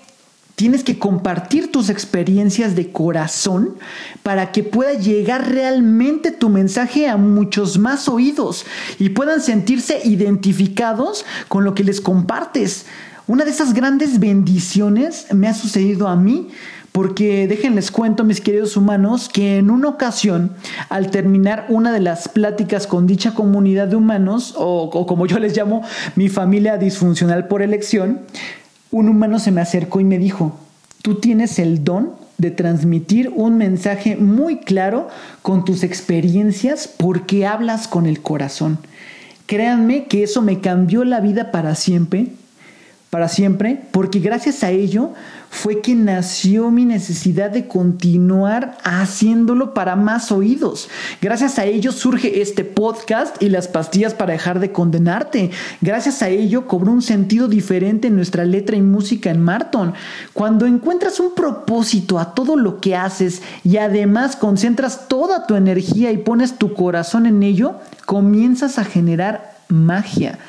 [0.55, 3.77] tienes que compartir tus experiencias de corazón
[4.21, 8.65] para que pueda llegar realmente tu mensaje a muchos más oídos
[8.99, 12.85] y puedan sentirse identificados con lo que les compartes.
[13.25, 16.49] Una de esas grandes bendiciones me ha sucedido a mí
[16.91, 20.51] porque déjenles cuento, mis queridos humanos, que en una ocasión,
[20.89, 25.55] al terminar una de las pláticas con dicha comunidad de humanos, o, como yo les
[25.55, 25.83] llamo,
[26.15, 28.21] mi familia disfuncional por elección,
[28.91, 30.59] un humano se me acercó y me dijo,
[31.01, 35.07] tú tienes el don de transmitir un mensaje muy claro
[35.41, 38.79] con tus experiencias porque hablas con el corazón.
[39.45, 42.27] Créanme que eso me cambió la vida para siempre
[43.11, 45.11] para siempre, porque gracias a ello
[45.51, 50.89] fue que nació mi necesidad de continuar haciéndolo para más oídos.
[51.21, 55.51] Gracias a ello surge este podcast y las pastillas para dejar de condenarte.
[55.81, 59.93] Gracias a ello cobró un sentido diferente en nuestra letra y música en Marton.
[60.31, 66.13] Cuando encuentras un propósito a todo lo que haces y además concentras toda tu energía
[66.13, 70.39] y pones tu corazón en ello, comienzas a generar magia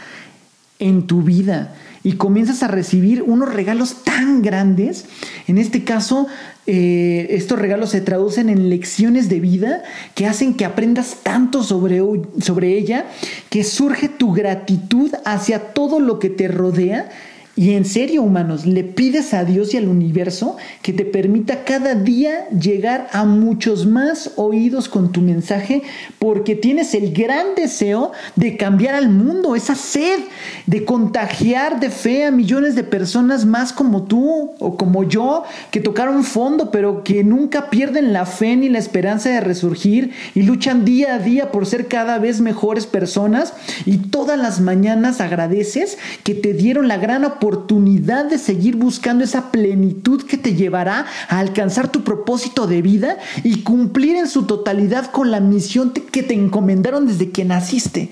[0.79, 5.05] en tu vida y comienzas a recibir unos regalos tan grandes.
[5.47, 6.27] En este caso,
[6.67, 9.83] eh, estos regalos se traducen en lecciones de vida
[10.15, 12.01] que hacen que aprendas tanto sobre,
[12.41, 13.07] sobre ella
[13.51, 17.11] que surge tu gratitud hacia todo lo que te rodea
[17.55, 21.95] y en serio, humanos, le pides a Dios y al universo que te permita cada
[21.95, 25.83] día llegar a muchos más oídos con tu mensaje
[26.19, 30.21] porque tienes el gran deseo de cambiar al mundo, esa sed
[30.65, 35.81] de contagiar de fe a millones de personas más como tú o como yo, que
[35.81, 40.87] tocaron fondo pero que nunca pierden la fe ni la esperanza de resurgir y luchan
[40.87, 43.53] día a día por ser cada vez mejores personas.
[43.85, 49.25] Y todas las mañanas agradeces que te dieron la gran oportunidad oportunidad de seguir buscando
[49.25, 54.45] esa plenitud que te llevará a alcanzar tu propósito de vida y cumplir en su
[54.45, 58.11] totalidad con la misión que te encomendaron desde que naciste.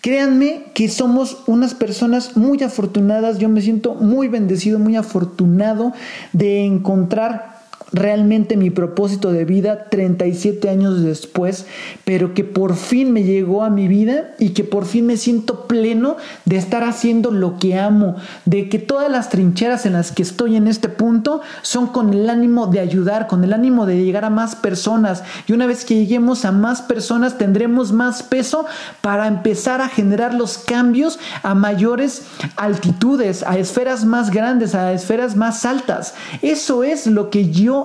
[0.00, 5.92] Créanme que somos unas personas muy afortunadas, yo me siento muy bendecido, muy afortunado
[6.32, 7.49] de encontrar
[7.92, 11.66] realmente mi propósito de vida 37 años después,
[12.04, 15.66] pero que por fin me llegó a mi vida y que por fin me siento
[15.66, 20.22] pleno de estar haciendo lo que amo, de que todas las trincheras en las que
[20.22, 24.24] estoy en este punto son con el ánimo de ayudar, con el ánimo de llegar
[24.24, 28.66] a más personas y una vez que lleguemos a más personas tendremos más peso
[29.00, 32.22] para empezar a generar los cambios a mayores
[32.56, 36.14] altitudes, a esferas más grandes, a esferas más altas.
[36.42, 37.79] Eso es lo que yo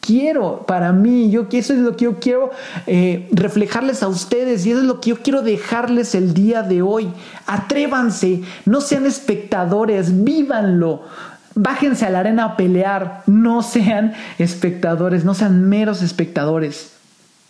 [0.00, 2.50] quiero para mí, yo eso es lo que yo quiero
[2.86, 6.82] eh, reflejarles a ustedes y eso es lo que yo quiero dejarles el día de
[6.82, 7.08] hoy.
[7.46, 11.02] Atrévanse, no sean espectadores, vívanlo.
[11.54, 16.92] Bájense a la arena a pelear, no sean espectadores, no sean meros espectadores.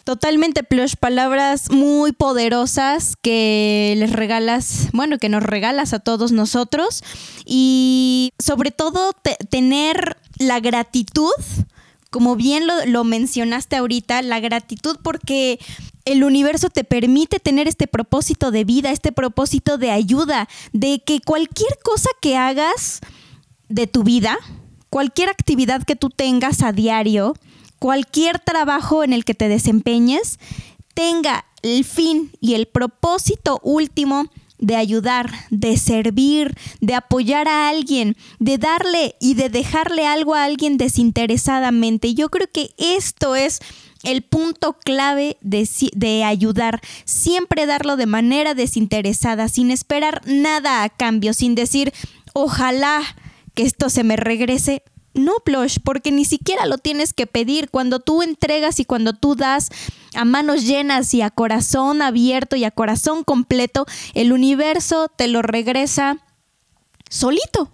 [0.08, 7.04] Totalmente, Plush, palabras muy poderosas que les regalas, bueno, que nos regalas a todos nosotros
[7.44, 9.12] y sobre todo
[9.50, 11.34] tener la gratitud,
[12.10, 15.58] como bien lo, lo mencionaste ahorita, la gratitud porque
[16.04, 21.20] el universo te permite tener este propósito de vida, este propósito de ayuda, de que
[21.20, 23.00] cualquier cosa que hagas
[23.68, 24.38] de tu vida,
[24.90, 27.34] cualquier actividad que tú tengas a diario,
[27.78, 30.38] cualquier trabajo en el que te desempeñes
[30.94, 38.16] tenga el fin y el propósito último de ayudar, de servir, de apoyar a alguien,
[38.38, 42.14] de darle y de dejarle algo a alguien desinteresadamente.
[42.14, 43.60] Yo creo que esto es
[44.02, 46.80] el punto clave de, de, ayudar.
[47.04, 51.92] Siempre darlo de manera desinteresada, sin esperar nada a cambio, sin decir,
[52.32, 53.02] ojalá
[53.54, 54.82] que esto se me regrese.
[55.14, 57.70] No, Plush, porque ni siquiera lo tienes que pedir.
[57.70, 59.70] Cuando tú entregas y cuando tú das
[60.14, 65.42] a manos llenas y a corazón abierto y a corazón completo, el universo te lo
[65.42, 66.18] regresa
[67.08, 67.72] solito.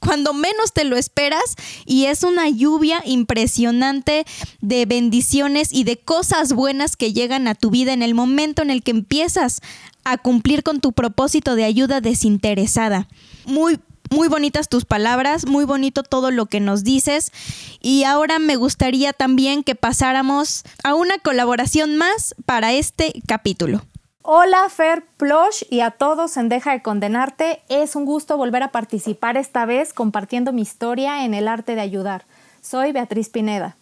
[0.00, 4.24] Cuando menos te lo esperas y es una lluvia impresionante
[4.60, 8.70] de bendiciones y de cosas buenas que llegan a tu vida en el momento en
[8.70, 9.60] el que empiezas
[10.04, 13.08] a cumplir con tu propósito de ayuda desinteresada.
[13.44, 13.78] Muy
[14.10, 17.32] muy bonitas tus palabras, muy bonito todo lo que nos dices.
[17.80, 23.82] Y ahora me gustaría también que pasáramos a una colaboración más para este capítulo.
[24.22, 27.62] Hola Fer Plosh y a todos en Deja de Condenarte.
[27.68, 31.80] Es un gusto volver a participar esta vez compartiendo mi historia en el arte de
[31.80, 32.24] ayudar.
[32.60, 33.76] Soy Beatriz Pineda.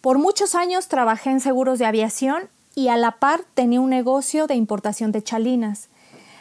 [0.00, 4.46] Por muchos años trabajé en seguros de aviación y a la par tenía un negocio
[4.46, 5.88] de importación de chalinas.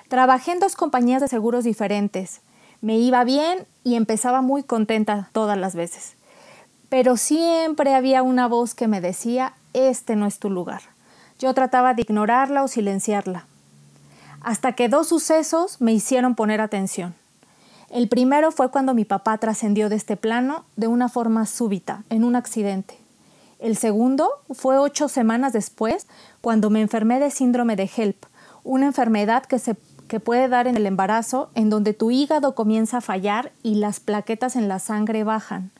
[0.09, 2.41] Trabajé en dos compañías de seguros diferentes,
[2.81, 6.13] me iba bien y empezaba muy contenta todas las veces.
[6.89, 10.81] Pero siempre había una voz que me decía, este no es tu lugar.
[11.39, 13.45] Yo trataba de ignorarla o silenciarla.
[14.41, 17.15] Hasta que dos sucesos me hicieron poner atención.
[17.89, 22.23] El primero fue cuando mi papá trascendió de este plano de una forma súbita, en
[22.23, 22.97] un accidente.
[23.59, 26.05] El segundo fue ocho semanas después,
[26.41, 28.25] cuando me enfermé de síndrome de HELP,
[28.63, 29.75] una enfermedad que se
[30.07, 33.99] que puede dar en el embarazo, en donde tu hígado comienza a fallar y las
[33.99, 35.71] plaquetas en la sangre bajan.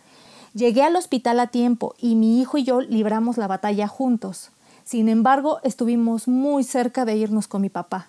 [0.53, 4.51] Llegué al hospital a tiempo y mi hijo y yo libramos la batalla juntos.
[4.83, 8.07] Sin embargo, estuvimos muy cerca de irnos con mi papá.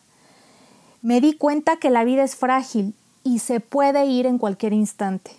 [1.02, 2.94] Me di cuenta que la vida es frágil
[3.24, 5.32] y se puede ir en cualquier instante.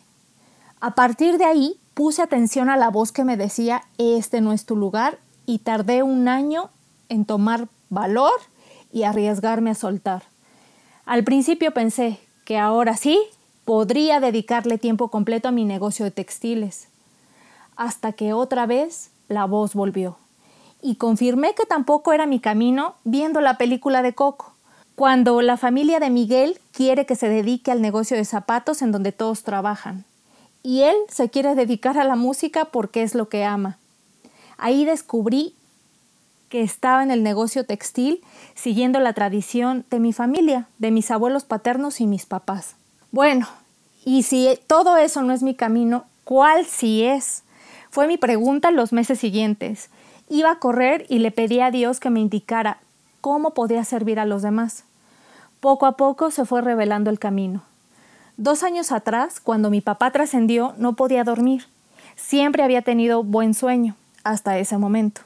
[0.82, 4.66] A partir de ahí puse atención a la voz que me decía este no es
[4.66, 6.70] tu lugar y tardé un año
[7.10, 8.40] en tomar valor
[8.94, 10.24] y arriesgarme a soltar.
[11.10, 13.20] Al principio pensé que ahora sí
[13.66, 16.88] podría dedicarle tiempo completo a mi negocio de textiles,
[17.76, 20.18] hasta que otra vez la voz volvió.
[20.84, 24.54] Y confirmé que tampoco era mi camino viendo la película de Coco,
[24.94, 29.12] cuando la familia de Miguel quiere que se dedique al negocio de zapatos en donde
[29.12, 30.06] todos trabajan.
[30.62, 33.80] Y él se quiere dedicar a la música porque es lo que ama.
[34.60, 35.56] Ahí descubrí
[36.50, 38.22] que estaba en el negocio textil
[38.56, 42.76] siguiendo la tradición de mi familia, de mis abuelos paternos y mis papás.
[43.12, 43.48] Bueno,
[44.04, 47.44] y si todo eso no es mi camino, ¿cuál sí es?
[47.90, 49.90] Fue mi pregunta los meses siguientes.
[50.30, 52.80] Iba a correr y le pedí a Dios que me indicara
[53.22, 54.84] cómo podía servir a los demás.
[55.60, 57.64] Poco a poco se fue revelando el camino.
[58.38, 61.66] Dos años atrás, cuando mi papá trascendió, no podía dormir.
[62.16, 65.22] Siempre había tenido buen sueño, hasta ese momento.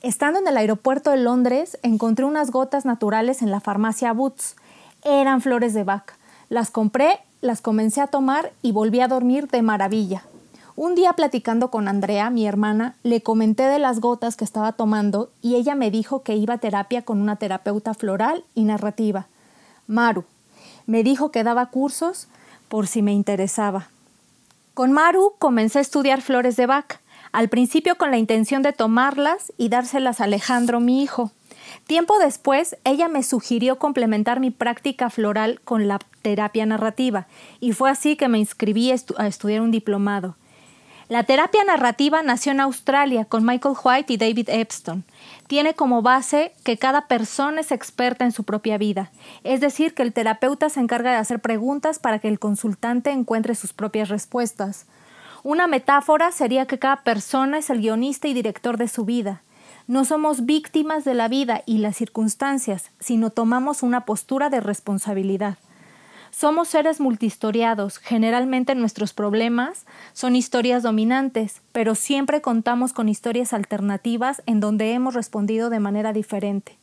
[0.00, 4.54] Estando en el aeropuerto de Londres, encontré unas gotas naturales en la farmacia Boots.
[5.02, 6.14] Eran flores de vaca.
[6.48, 10.22] Las compré, las comencé a tomar y volví a dormir de maravilla.
[10.76, 15.30] Un día platicando con Andrea, mi hermana, le comenté de las gotas que estaba tomando
[15.42, 19.26] y ella me dijo que iba a terapia con una terapeuta floral y narrativa.
[19.88, 20.24] Maru.
[20.86, 22.28] Me dijo que daba cursos
[22.68, 23.88] por si me interesaba.
[24.74, 27.00] Con Maru comencé a estudiar flores de vaca
[27.32, 31.32] al principio con la intención de tomarlas y dárselas a Alejandro, mi hijo.
[31.86, 37.26] Tiempo después, ella me sugirió complementar mi práctica floral con la terapia narrativa,
[37.60, 40.36] y fue así que me inscribí a estudiar un diplomado.
[41.08, 45.04] La terapia narrativa nació en Australia con Michael White y David Epstein.
[45.46, 49.10] Tiene como base que cada persona es experta en su propia vida,
[49.42, 53.54] es decir, que el terapeuta se encarga de hacer preguntas para que el consultante encuentre
[53.54, 54.84] sus propias respuestas.
[55.44, 59.42] Una metáfora sería que cada persona es el guionista y director de su vida.
[59.86, 65.56] No somos víctimas de la vida y las circunstancias, sino tomamos una postura de responsabilidad.
[66.30, 74.42] Somos seres multistoriados, generalmente nuestros problemas son historias dominantes, pero siempre contamos con historias alternativas
[74.44, 76.76] en donde hemos respondido de manera diferente.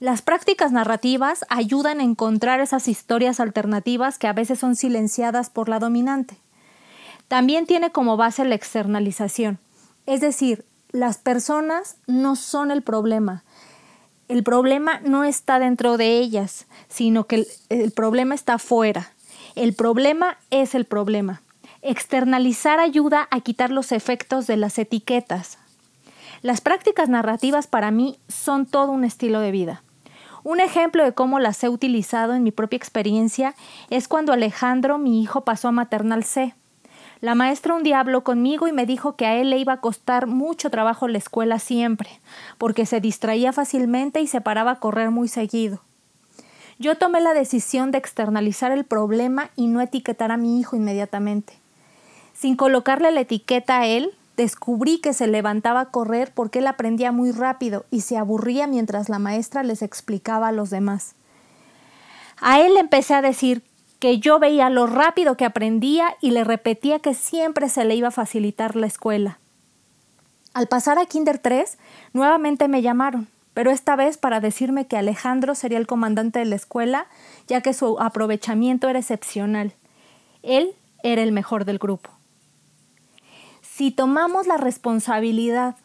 [0.00, 5.68] Las prácticas narrativas ayudan a encontrar esas historias alternativas que a veces son silenciadas por
[5.68, 6.36] la dominante.
[7.28, 9.58] También tiene como base la externalización,
[10.06, 13.42] es decir, las personas no son el problema.
[14.28, 19.12] El problema no está dentro de ellas, sino que el, problema está afuera.
[19.54, 21.42] El problema es el problema.
[21.82, 25.58] Externalizar ayuda a quitar los efectos de las etiquetas.
[26.42, 29.82] Las prácticas narrativas para mí son todo un estilo de vida.
[30.42, 33.54] Un ejemplo de cómo las he utilizado en mi propia experiencia
[33.90, 36.54] es cuando Alejandro, mi hijo, pasó a maternal C.
[37.20, 39.80] La maestra un día habló conmigo y me dijo que a él le iba a
[39.80, 42.20] costar mucho trabajo la escuela siempre,
[42.58, 45.80] porque se distraía fácilmente y se paraba a correr muy seguido.
[46.78, 51.54] Yo tomé la decisión de externalizar el problema y no etiquetar a mi hijo inmediatamente.
[52.34, 57.12] Sin colocarle la etiqueta a él, descubrí que se levantaba a correr porque él aprendía
[57.12, 61.14] muy rápido y se aburría mientras la maestra les explicaba a los demás.
[62.42, 63.62] A él empecé a decir
[63.98, 68.08] que yo veía lo rápido que aprendía y le repetía que siempre se le iba
[68.08, 69.38] a facilitar la escuela.
[70.52, 71.78] Al pasar a Kinder 3,
[72.12, 76.56] nuevamente me llamaron, pero esta vez para decirme que Alejandro sería el comandante de la
[76.56, 77.06] escuela,
[77.46, 79.74] ya que su aprovechamiento era excepcional.
[80.42, 82.10] Él era el mejor del grupo.
[83.62, 85.76] Si tomamos la responsabilidad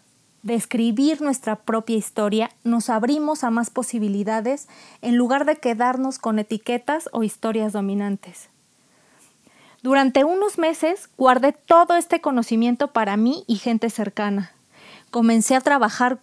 [0.43, 4.67] de escribir nuestra propia historia, nos abrimos a más posibilidades
[5.01, 8.49] en lugar de quedarnos con etiquetas o historias dominantes.
[9.83, 14.51] Durante unos meses guardé todo este conocimiento para mí y gente cercana.
[15.09, 16.19] Comencé a trabajar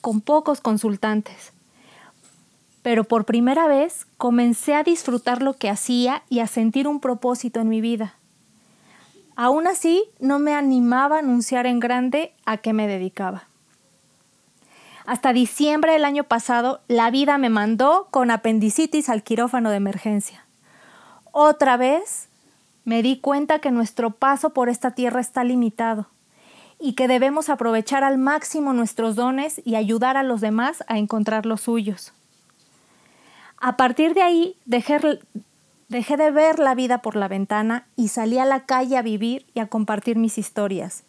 [0.00, 1.52] con pocos consultantes.
[2.82, 7.60] Pero por primera vez comencé a disfrutar lo que hacía y a sentir un propósito
[7.60, 8.14] en mi vida.
[9.36, 13.49] Aún así, no me animaba a anunciar en grande a qué me dedicaba.
[15.06, 20.44] Hasta diciembre del año pasado, la vida me mandó con apendicitis al quirófano de emergencia.
[21.32, 22.28] Otra vez
[22.84, 26.08] me di cuenta que nuestro paso por esta tierra está limitado
[26.78, 31.46] y que debemos aprovechar al máximo nuestros dones y ayudar a los demás a encontrar
[31.46, 32.12] los suyos.
[33.58, 35.20] A partir de ahí dejé,
[35.88, 39.46] dejé de ver la vida por la ventana y salí a la calle a vivir
[39.54, 41.04] y a compartir mis historias.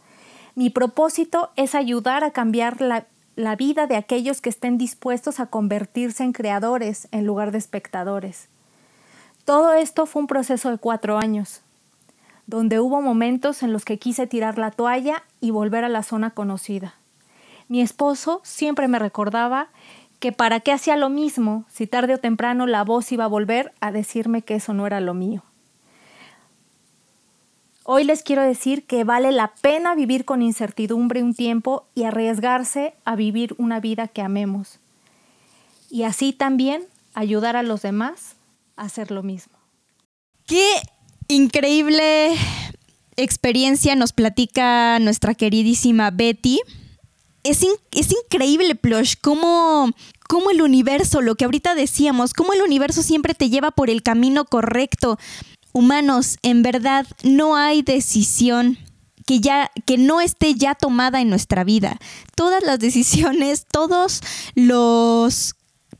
[0.55, 3.05] Mi propósito es ayudar a cambiar la,
[3.35, 8.49] la vida de aquellos que estén dispuestos a convertirse en creadores en lugar de espectadores.
[9.45, 11.61] Todo esto fue un proceso de cuatro años,
[12.45, 16.31] donde hubo momentos en los que quise tirar la toalla y volver a la zona
[16.31, 16.95] conocida.
[17.67, 19.69] Mi esposo siempre me recordaba
[20.19, 23.73] que para qué hacía lo mismo si tarde o temprano la voz iba a volver
[23.79, 25.43] a decirme que eso no era lo mío.
[27.83, 32.93] Hoy les quiero decir que vale la pena vivir con incertidumbre un tiempo y arriesgarse
[33.05, 34.79] a vivir una vida que amemos.
[35.89, 36.83] Y así también
[37.15, 38.35] ayudar a los demás
[38.75, 39.53] a hacer lo mismo.
[40.45, 40.75] Qué
[41.27, 42.35] increíble
[43.15, 46.59] experiencia nos platica nuestra queridísima Betty.
[47.43, 49.89] Es, es increíble, Plush, cómo,
[50.27, 54.03] cómo el universo, lo que ahorita decíamos, cómo el universo siempre te lleva por el
[54.03, 55.17] camino correcto
[55.73, 58.77] humanos, en verdad no hay decisión
[59.25, 61.99] que ya que no esté ya tomada en nuestra vida.
[62.35, 64.21] Todas las decisiones, todos
[64.55, 65.55] los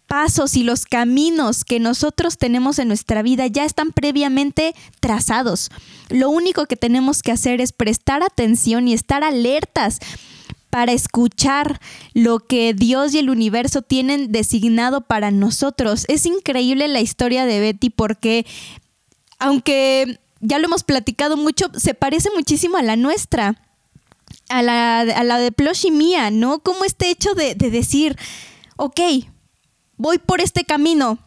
[0.08, 5.70] pasos y los caminos que nosotros tenemos en nuestra vida ya están previamente trazados.
[6.10, 10.00] Lo único que tenemos que hacer es prestar atención y estar alertas
[10.70, 11.80] para escuchar
[12.14, 16.06] lo que Dios y el universo tienen designado para nosotros.
[16.08, 18.46] Es increíble la historia de Betty porque
[19.42, 23.62] aunque ya lo hemos platicado mucho, se parece muchísimo a la nuestra,
[24.50, 26.60] a la, de Plush y mía, ¿no?
[26.60, 28.18] Como este hecho de, de decir,
[28.78, 29.00] ok,
[29.98, 31.20] voy por este camino,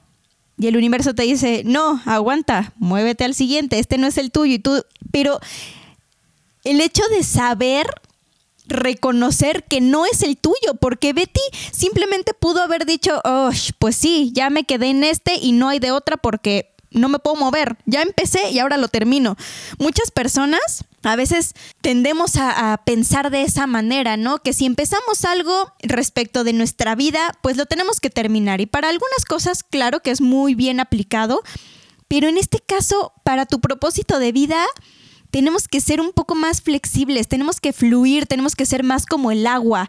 [0.57, 4.55] y el universo te dice, no, aguanta, muévete al siguiente, este no es el tuyo.
[4.55, 5.41] Y tú, pero
[6.62, 7.87] el hecho de saber
[8.67, 11.41] reconocer que no es el tuyo, porque Betty
[11.73, 13.51] simplemente pudo haber dicho, oh,
[13.81, 17.18] pues sí, ya me quedé en este y no hay de otra porque no me
[17.18, 17.76] puedo mover.
[17.86, 19.36] Ya empecé y ahora lo termino.
[19.78, 24.38] Muchas personas a veces tendemos a, pensar de esa manera, ¿no?
[24.38, 28.61] Que si empezamos algo respecto de nuestra vida, pues lo tenemos que terminar.
[28.61, 31.42] Y para algunas cosas, claro que es muy bien aplicado,
[32.09, 34.64] pero en este caso, para tu propósito de vida,
[35.30, 39.30] tenemos que ser un poco más flexibles, tenemos que fluir, tenemos que ser más como
[39.30, 39.88] el agua,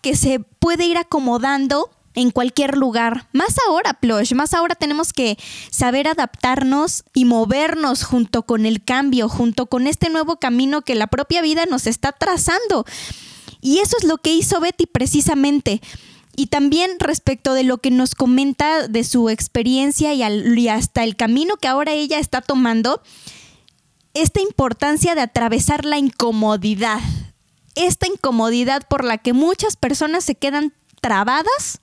[0.00, 3.28] que se puede ir acomodando en cualquier lugar.
[3.32, 5.38] Más ahora, Plush, más ahora tenemos que
[5.70, 11.06] saber adaptarnos y movernos junto con el cambio, junto con este nuevo camino que la
[11.06, 12.84] propia vida nos está trazando.
[13.60, 15.80] Y eso es lo que hizo Betty precisamente.
[16.36, 21.56] Y también respecto de lo que nos comenta de su experiencia y, hasta el camino
[21.56, 23.02] que ahora ella está tomando,
[24.14, 27.00] esta importancia de atravesar la incomodidad,
[27.74, 30.72] esta incomodidad por la que muchas personas se quedan
[31.06, 31.78] trabadas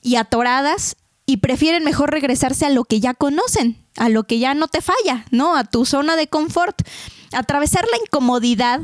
[0.00, 4.54] y atoradas y prefieren mejor regresarse a lo que ya conocen, a lo que ya
[4.54, 5.54] no te falla, ¿no?
[5.54, 6.80] A tu zona de confort.
[7.32, 8.80] Atravesar la incomodidad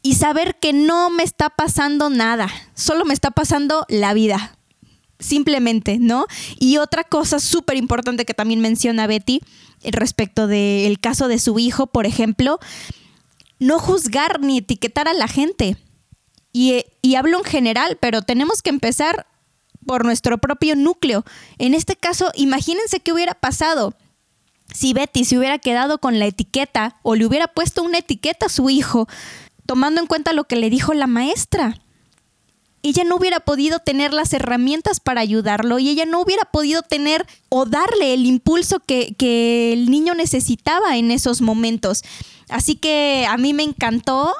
[0.00, 4.56] y saber que no me está pasando nada, solo me está pasando la vida,
[5.18, 6.26] simplemente, ¿no?
[6.60, 9.40] Y otra cosa súper importante que también menciona Betty
[9.82, 12.60] respecto del caso de su hijo, por ejemplo,
[13.58, 15.76] no juzgar ni etiquetar a la gente.
[16.56, 19.26] Y, hablo en general, pero tenemos que empezar
[19.84, 21.24] por nuestro propio núcleo.
[21.58, 23.94] En este caso, imagínense qué hubiera pasado
[24.72, 28.48] si Betty se hubiera quedado con la etiqueta o le hubiera puesto una etiqueta a
[28.48, 29.08] su hijo
[29.66, 31.80] tomando en cuenta lo que le dijo la maestra.
[32.82, 37.26] Ella no hubiera podido tener las herramientas para ayudarlo y ella no hubiera podido tener
[37.48, 42.04] o darle el impulso que, el niño necesitaba en esos momentos.
[42.48, 44.34] Así que a mí me encantó.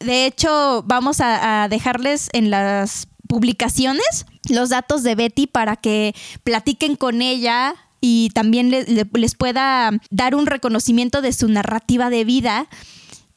[0.00, 6.96] De hecho, vamos a, dejarles en las publicaciones los datos de Betty para que platiquen
[6.96, 12.66] con ella y también les pueda dar un reconocimiento de su narrativa de vida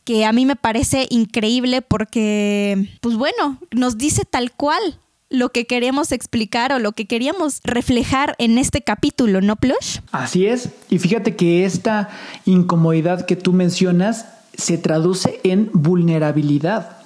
[0.03, 4.99] que a mí me parece increíble porque, pues bueno, nos dice tal cual
[5.29, 9.99] lo que queremos explicar o lo que queríamos reflejar en este capítulo, ¿no, Plush?
[10.11, 10.69] Así es.
[10.89, 12.09] Y fíjate que esta
[12.45, 16.97] incomodidad que tú mencionas se traduce en vulnerabilidad.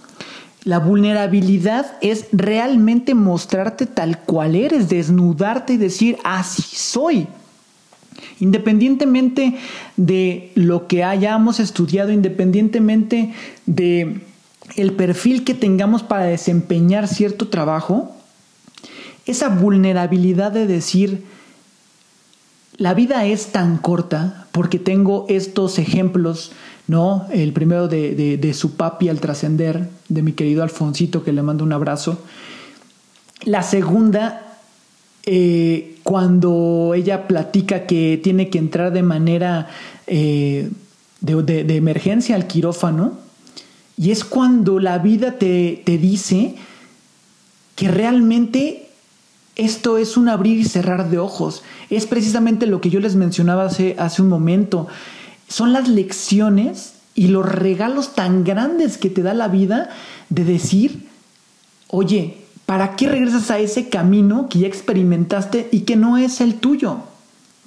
[0.64, 7.28] La vulnerabilidad es realmente mostrarte tal cual eres, desnudarte y decir, así soy.
[8.40, 9.58] Independientemente
[9.96, 13.34] de lo que hayamos estudiado, independientemente
[13.66, 14.22] de
[14.76, 18.12] el perfil que tengamos para desempeñar cierto trabajo,
[19.26, 21.24] esa vulnerabilidad de decir,
[22.78, 26.52] la vida es tan corta porque tengo estos ejemplos,
[26.88, 27.28] ¿no?
[27.32, 31.64] El primero de, de su papi al trascender, de mi querido Alfonsito, que le mando
[31.64, 32.20] un abrazo.
[33.46, 34.48] La segunda
[35.30, 39.68] eh, cuando ella platica que tiene que entrar de manera
[40.08, 40.72] eh,
[41.20, 43.18] de, emergencia al quirófano,
[43.98, 46.56] y es cuando la vida te, dice
[47.76, 48.88] que realmente
[49.58, 51.62] esto es un abrir y cerrar de ojos.
[51.90, 54.88] Es precisamente lo que yo les mencionaba hace, hace un momento.
[55.48, 59.90] Son las lecciones y los regalos tan grandes que te da la vida
[60.30, 61.08] de decir,
[61.88, 62.38] oye,
[62.68, 66.98] ¿Para qué regresas a ese camino que ya experimentaste y que no es el tuyo?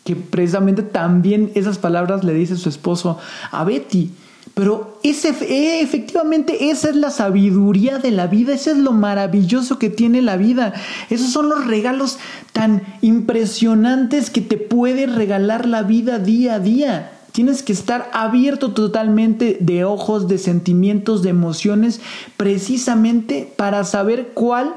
[0.05, 3.19] Que precisamente también esas palabras le dice su esposo
[3.51, 4.11] a Betty.
[4.53, 9.79] Pero ese, eh, efectivamente esa es la sabiduría de la vida, ese es lo maravilloso
[9.79, 10.75] que tiene la vida.
[11.09, 12.19] Esos son los regalos
[12.53, 17.13] tan impresionantes que te puede regalar la vida día a día.
[17.33, 22.01] Tienes que estar abierto totalmente de ojos, de sentimientos, de emociones,
[22.37, 24.75] precisamente para saber cuál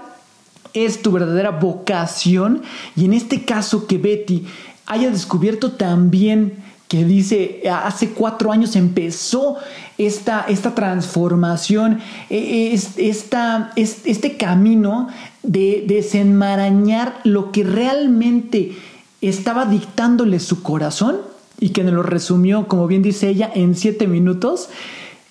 [0.73, 2.61] es tu verdadera vocación.
[2.95, 4.45] Y en este caso que Betty
[4.85, 9.57] haya descubierto también que dice hace cuatro años empezó
[9.97, 11.99] esta, esta transformación,
[12.29, 15.07] e, esta, este camino
[15.41, 18.73] de desenmarañar lo que realmente
[19.21, 21.32] estaba dictándole su corazón
[21.63, 24.67] y que nos lo resumió, como bien dice ella, en siete minutos.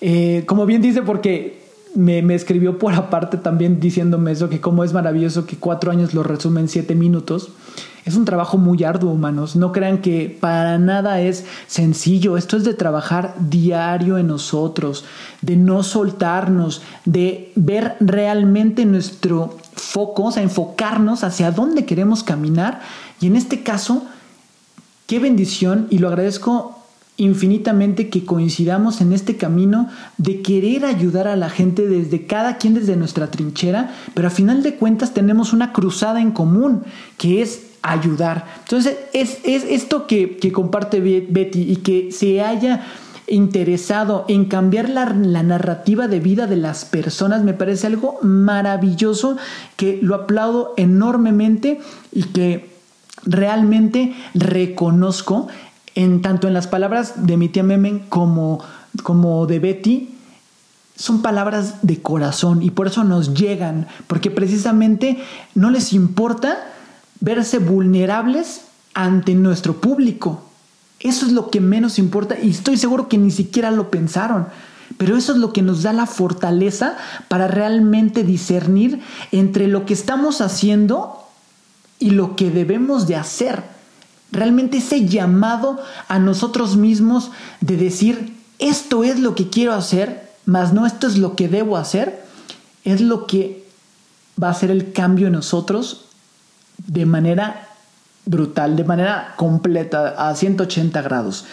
[0.01, 1.61] Eh, como bien dice, porque
[1.93, 6.23] me, escribió por aparte también diciéndome eso, que como es maravilloso que cuatro años lo
[6.23, 7.49] resume en siete minutos.
[8.03, 9.55] Es un trabajo muy arduo, humanos.
[9.55, 12.35] No crean que para nada es sencillo.
[12.35, 15.05] Esto es de trabajar diario en nosotros,
[15.41, 22.81] de no soltarnos, de ver realmente nuestro foco, o sea, enfocarnos hacia dónde queremos caminar.
[23.21, 24.07] Y en este caso,
[25.07, 26.83] qué bendición, y lo agradezco
[27.17, 32.73] infinitamente que coincidamos en este camino de querer ayudar a la gente desde cada quien
[32.73, 36.83] desde nuestra trinchera, pero a final de cuentas tenemos una cruzada en común,
[37.17, 38.45] que es ayudar.
[38.63, 42.83] Entonces, es, esto que, comparte Betty y que se haya
[43.27, 49.37] interesado en cambiar la, la, narrativa de vida de las personas me parece algo maravilloso
[49.77, 51.79] que lo aplaudo enormemente
[52.11, 52.72] y que
[53.25, 55.47] realmente reconozco
[55.95, 58.59] en tanto en las palabras de mi tía Memen como,
[59.03, 60.09] como de Betty,
[60.95, 65.23] son palabras de corazón y por eso nos llegan, porque precisamente
[65.55, 66.57] no les importa
[67.19, 68.61] verse vulnerables
[68.93, 70.43] ante nuestro público.
[70.99, 74.47] Eso es lo que menos importa y estoy seguro que ni siquiera lo pensaron.
[74.97, 76.95] Pero eso es lo que nos da la fortaleza
[77.27, 79.01] para realmente discernir
[79.31, 81.22] entre lo que estamos haciendo
[82.03, 83.63] y lo que debemos de hacer.
[84.29, 85.79] Realmente ese llamado
[86.09, 87.31] a nosotros mismos
[87.61, 91.77] de decir, esto es lo que quiero hacer, mas no esto es lo que debo
[91.77, 92.21] hacer,
[92.83, 93.63] es lo que
[94.41, 96.07] va a hacer el cambio en nosotros
[96.87, 97.69] de manera
[98.25, 101.45] brutal, de manera completa, a 180 grados.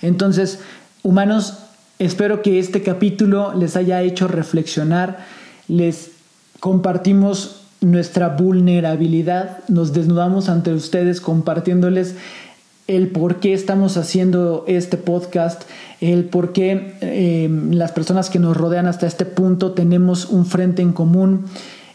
[0.00, 0.60] Entonces,
[1.02, 1.58] humanos,
[1.98, 5.26] espero que este capítulo les haya hecho reflexionar,
[5.68, 6.12] les
[6.60, 12.16] compartimos nuestra vulnerabilidad, nos desnudamos ante ustedes compartiéndoles
[12.88, 15.62] el por qué estamos haciendo este podcast,
[16.00, 20.82] el por qué eh, las personas que nos rodean hasta este punto tenemos un frente
[20.82, 21.44] en común,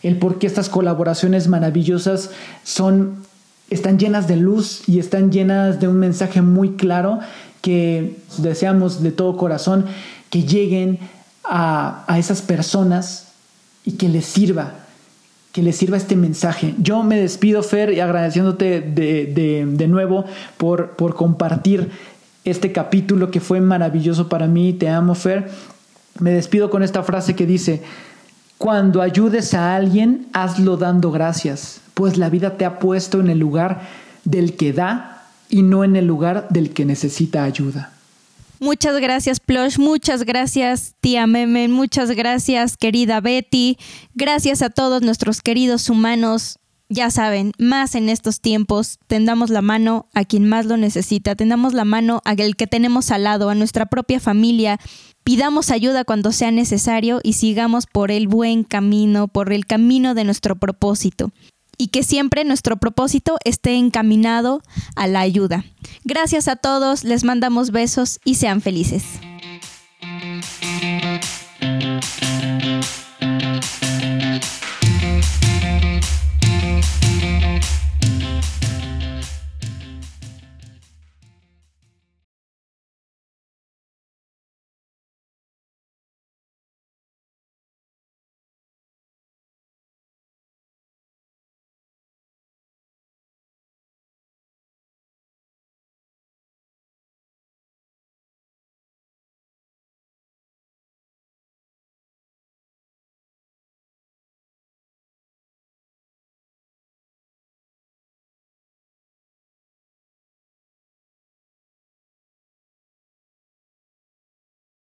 [0.03, 2.29] el por qué estas colaboraciones maravillosas
[2.63, 3.23] son,
[3.69, 7.19] están llenas de luz y están llenas de un mensaje muy claro
[7.61, 9.85] que deseamos de todo corazón
[10.29, 10.99] que lleguen
[11.43, 13.29] a, a esas personas
[13.83, 14.82] y que les sirva
[15.53, 16.73] que les sirva este mensaje.
[16.79, 20.25] Yo me despido, Fer, y agradeciéndote de, de, nuevo
[20.57, 21.91] por, por compartir
[22.43, 24.73] este capítulo que fue maravilloso para mí.
[24.73, 25.51] Te amo, Fer.
[26.19, 27.83] Me despido con esta frase que dice,
[28.57, 33.37] cuando ayudes a alguien, hazlo dando gracias, pues la vida te ha puesto en el
[33.37, 33.81] lugar
[34.25, 37.92] del que da y no en el lugar del que necesita ayuda.
[38.59, 39.77] Muchas gracias, Plush.
[39.77, 41.71] Muchas gracias, tía Memen.
[41.71, 43.77] Muchas gracias, querida Betty.
[44.13, 46.59] Gracias a todos nuestros queridos humanos.
[46.89, 51.73] Ya saben, más en estos tiempos, tendamos la mano a quien más lo necesita, tendamos
[51.73, 54.79] la mano a el que tenemos al lado, a nuestra propia familia,
[55.23, 60.25] pidamos ayuda cuando sea necesario y sigamos por el buen camino, por el camino de
[60.25, 61.31] nuestro propósito
[61.77, 64.61] y que siempre nuestro propósito esté encaminado
[64.95, 65.65] a la ayuda.
[66.03, 69.03] Gracias a todos, les mandamos besos y sean felices.